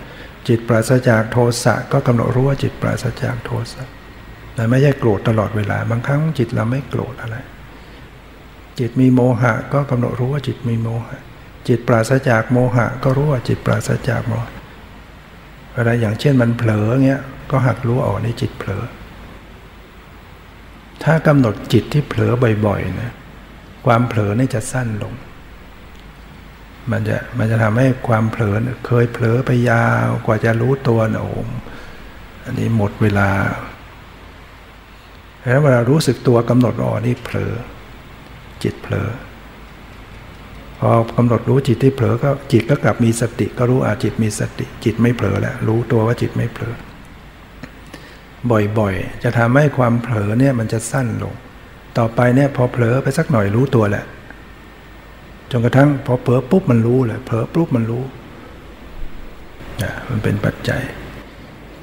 [0.47, 3.83] จิตปราศจากโทสะก็กำหนดรู้ว่าจิตปราศจากโทสะ
[4.55, 7.35] แต่ไม่ใช่โกรธตลอดเวลา บางครั้งจิตเราไม่โกรธอะไร
[8.79, 11.19] จิตมีโมหะก็กำหนดรู้ว่าจิตมีโมหะ
[11.67, 14.53] จิตปราศจากโมหะ ก็รู้ว่าจิตปราศจากโมหะ
[15.73, 18.83] เวลาอย่างเช่นมันเผลอเงี้ยก็หักรู้ออกในจิตเผลอ
[21.03, 22.33] ถ้ากำหนดจิตที่เผลอ
[22.65, 23.13] บ่อยๆนะ
[23.85, 25.13] ความเผลอนี่จะสั้นลง
[26.91, 28.55] มันจะมันจะทำให้ความเผลอ
[28.87, 31.47] เคยเผลอไปยาวกว่าจะรู้ตัวนะโอม
[32.43, 33.29] อันนี้หมดเวลา
[35.43, 37.53] แล้วเวลารู้สึกตัวกำหนดอ๋อนี่เผลอ
[38.63, 39.09] จิตเผลอ
[40.85, 46.75] พอกำหนดรู้จิตที่เผลอก็จิตก็กลับมีสติ ก็รู้อาจิตมีสติ จิตไม่เผลอแล้วรู้ตัวว่าจิตไม่เผลอ
[48.79, 51.33] บ่อยๆ จะทำให้ความเผลอเนี่ยมันจะสั้นลง
[51.97, 54.05] ต่อไปเนี่ยพอเผลอไปสักหน่อยรู้ตัวแหละ
[55.51, 58.03] จนกระทั่งพอเผลอปุ๊บมันรู้เลยเผลอปุ๊บมันรู้
[59.81, 60.81] อ่มันเป็นปัจจัย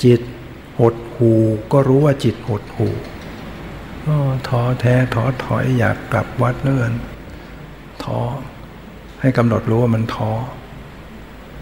[0.04, 0.20] จิต
[0.78, 1.32] หดหู
[1.72, 2.88] ก็รู้ว่าจิตหดหู
[4.48, 6.92] ท้อแท้ท้อถอยอยากกลับวัดเนื่อน
[8.04, 8.20] ท้อ
[9.20, 10.32] ให้กำหนดรู้ว่ามันท้อ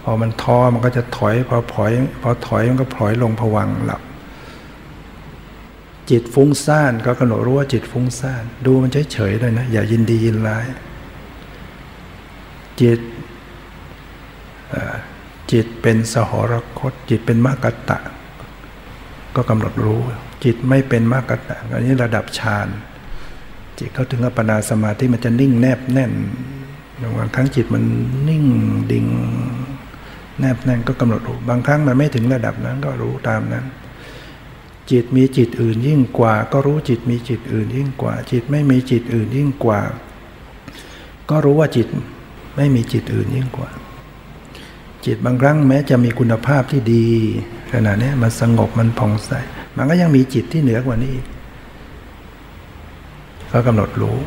[0.03, 1.91] พอมันท้อมันก็จะถอย พอถอย
[2.23, 4.03] พอถอยมันก็ถอยลงผวังหลับ
[6.11, 10.67] จิตฟุ้งซ่านก็กำหนดรู้ว่าจิตฟุ้งซ่าน ดูมันเฉยๆเลยนะ อย่ายินดียินร้าย
[12.81, 13.01] จิต
[15.53, 17.99] จิตเป็นสหรคต จิตเป็นมากตะ
[19.37, 20.01] ก็กำหนดรู้
[20.45, 22.69] จิตไม่เป็นมากตะอันนี้ระดับฌาน
[23.79, 26.13] จิตเข้าถึงอัปปนาสมาธิมันจะนิ่งแนบแน่น
[27.19, 27.85] บางครั้งจิตมัน
[28.29, 28.45] นิ่ง
[28.93, 29.07] ดิ่ง
[30.39, 33.65] แนบแน่นก็กำหนดรู้บางครั้งมันไม่ถึงระดับนั้นก็รู้ตามนั้น
[34.91, 39.81] จิตมีจิตอื่นยิ่งกว่า ก็รู้จิตมีจิตอื่นยิ่งกว่า จิตไม่มีจิตอื่นยิ่งกว่า
[41.31, 41.87] ก็รู้ว่าจิต
[42.57, 43.71] ไม่มีจิตอื่นยิ่งกว่า
[45.07, 47.07] จิตบางครั้งแม้จะมีคุณภาพที่ดี
[47.73, 49.31] ขณะนี้มันสงบมันผ่องใส
[49.77, 51.17] มันก็ยังมีจิตที่เหนือกว่านี้
[53.53, 54.19] ก็กำหนดรู้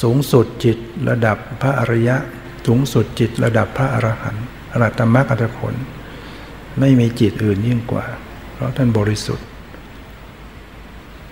[0.00, 0.78] สูงสุดจิต
[1.08, 2.16] ระดับพระอริยะ
[2.66, 5.74] สูงสุดจิตระดับพระอรหันต์อรัตมรรคอรผล
[6.80, 8.06] ไม่มีจิตอื่นยิ่งกว่า
[8.52, 9.46] เพราะท่านบริสุทธิ์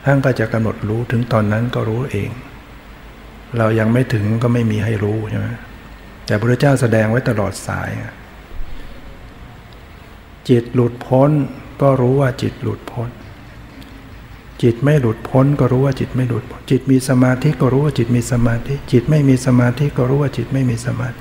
[0.05, 2.31] ท่านก็จะกำหนดรู้ถึงตอนนั้นก็รู้เอง
[3.59, 5.49] เรายังไม่ถึงก็ไม่มีให้รู้ใช่ไหม
[6.27, 7.91] แต่พระเจ้าแสดงไว้ตลอดสาย
[10.49, 11.31] จิตหลุดพ้น
[11.81, 13.09] ก็รู้ว่าจิตหลุดพ้น
[14.63, 21.17] จิตไม่หลุดพ้นก็รู้ว่าจิตไม่หลุดพ้นจิตมีสมาธิก็รู้ว่าจิตมีสมาธิ จิตไม่มีสมาธิก็รู้ว่าจิตไม่มีสมาธิ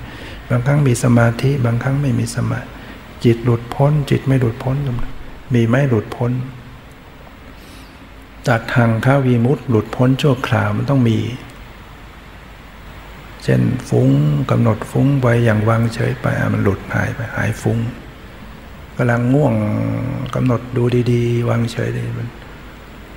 [0.50, 2.68] บางครั้งมีสมาธิ บางครั้งไม่มีสมาธิ
[3.26, 4.76] จิตหลุดพ้น จิตไม่หลุดพ้น
[5.54, 6.32] มีไม่หลุดพ้น
[8.48, 11.18] จากทางข้าวีมุตหลุดพ้นชั่วคราวมันต้องมี
[13.44, 14.10] เช่นฟุ้ง
[14.52, 17.80] กำหนดฟุ้งไว้อย่างวางเฉยไปมันหลุดหายไปหายฟุ้ง
[18.98, 19.54] กำลังง่วง
[20.36, 22.28] กำหนดดูดี ๆ วางเฉยดีมัน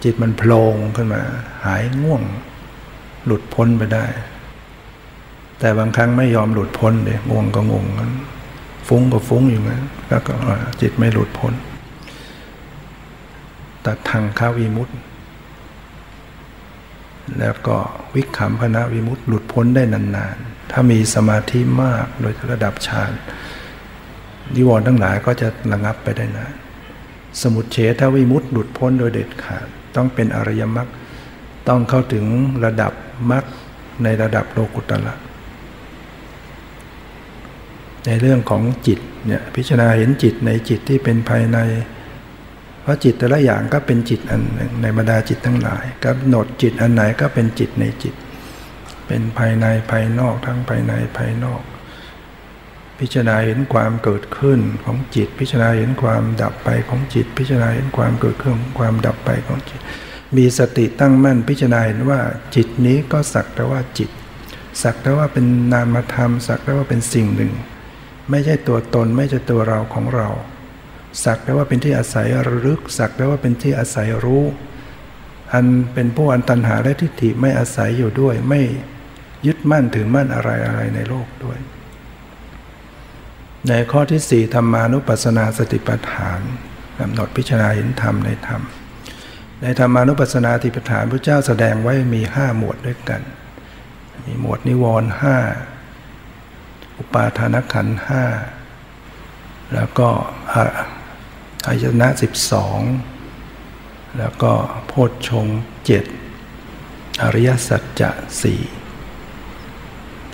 [0.04, 0.62] จิตมันโผล่
[0.96, 1.22] ขึ้นมา
[1.64, 2.22] หายง่วง
[3.26, 4.06] หลุดพ้นไปได้
[5.58, 8.10] แต่บางครั้งไม่ยอมหลุดพ้นเลยง่วงก็งงกัน
[8.88, 10.34] ฟุ้งก็ฟุ้งอยู่งั้นแล้วก็
[10.80, 11.54] จิตไม่หลุดพ้น
[13.84, 14.88] ตัดทางข้าวีมุต
[17.38, 17.76] แล้วก็
[18.14, 23.12] วิขำพนะวิมุตต์หลุดพ้นได้นานๆ ถ้ามีสมาธิมากโดยระดับฌาน
[24.54, 26.54] นิวรณ์ทั้งหลายก็จะระงับไปได้นาน
[27.40, 30.88] สมุทเฉทวิมุตต์หลุดพ้นโดยเด็ดขาด ต้องเป็นอริยมรรค
[31.68, 32.24] ต้องเข้าถึง
[32.64, 32.92] ระดับ
[33.30, 33.44] มรรค
[34.02, 35.14] ในระดับโลกุตละ
[38.06, 41.58] ในเรื่องของจิตเนี่ยพิจารณาเห็นจิตในจิตที่เป็นภายใน
[42.82, 48.14] เพราะจิตแต่ละอย่างก็เป็นจิตอันหนึ่งในบรรดาจิตทั้งหลายกำหนดจิตอันไหนก็เป็นจิตในจิต
[49.06, 51.62] เป็นภายในภายนอกทั้งภายในภายนอก
[53.02, 59.80] พิจารณาเห็นความเกิดขึ้นของจิต พิจารณาเห็นความดับไปของจิต พิจารณาเห็นความเกิดขึ้นความดับไปของจิต
[60.36, 62.20] มีสติตั้งมั่นพิจารณาเห็นว่า
[62.54, 64.10] จิตนี้ก็สักแต่ว่าจิต
[64.82, 67.52] สักแต่ว่าเป็นนามธรรม สักแต่ว่าเป็นสิ่งหนึ่ง
[68.30, 70.28] ไม่ใช่ตัวตนไม่ใช่ตัวเราของเรา
[71.24, 72.26] สักแต่ว่าเป็นที่อาศัย
[72.64, 74.44] รึก สักแต่ว่าเป็นที่อาศัยรู้
[75.52, 78.60] อันเป็นผู้อันตันหาและทิฏฐิไม่อาศัยอยู่ด้วยไม่
[79.46, 81.58] ยึดมั่นถือมั่นอะไรอะไรในโลกด้วย
[83.68, 86.40] ในข้อที่สี่ธรรมานุปัสสนาสติปัฏฐาน
[86.98, 88.62] กำหนดพิจารณาเห็นธรรมในธรรม
[89.62, 93.22] ในธรรมานุปัสสนาสติปัฏฐานพระเจ้าแสดงไว้มีห้าหมวดด้วยกัน
[94.24, 95.36] มีหมวดนิวรณ์ห้า
[96.98, 98.24] อุปาทานขันห้า
[99.74, 100.08] แล้วก็
[101.66, 102.80] อายนะสิบสอง
[104.18, 104.52] แล้วก็
[104.86, 105.46] โพชฌง
[105.86, 106.04] เจ็ด
[107.22, 108.10] อริยสัจจะ
[108.42, 108.62] สี่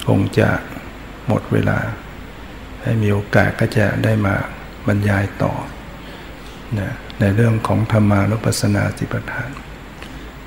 [0.06, 0.50] คงจะ
[1.26, 1.78] หมดเวลา
[2.88, 4.34] ให้มีโอกาสก็จะได้มา
[4.86, 5.52] บรรยายต่อ
[6.78, 9.50] นะในเรื่องของธรรมานุปัสสนาสิปทาน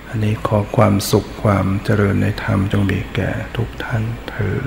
[0.09, 4.59] อันนี้ขอความสุขความเจริญในธรรมจงมีแก่ทุกท่านเธอ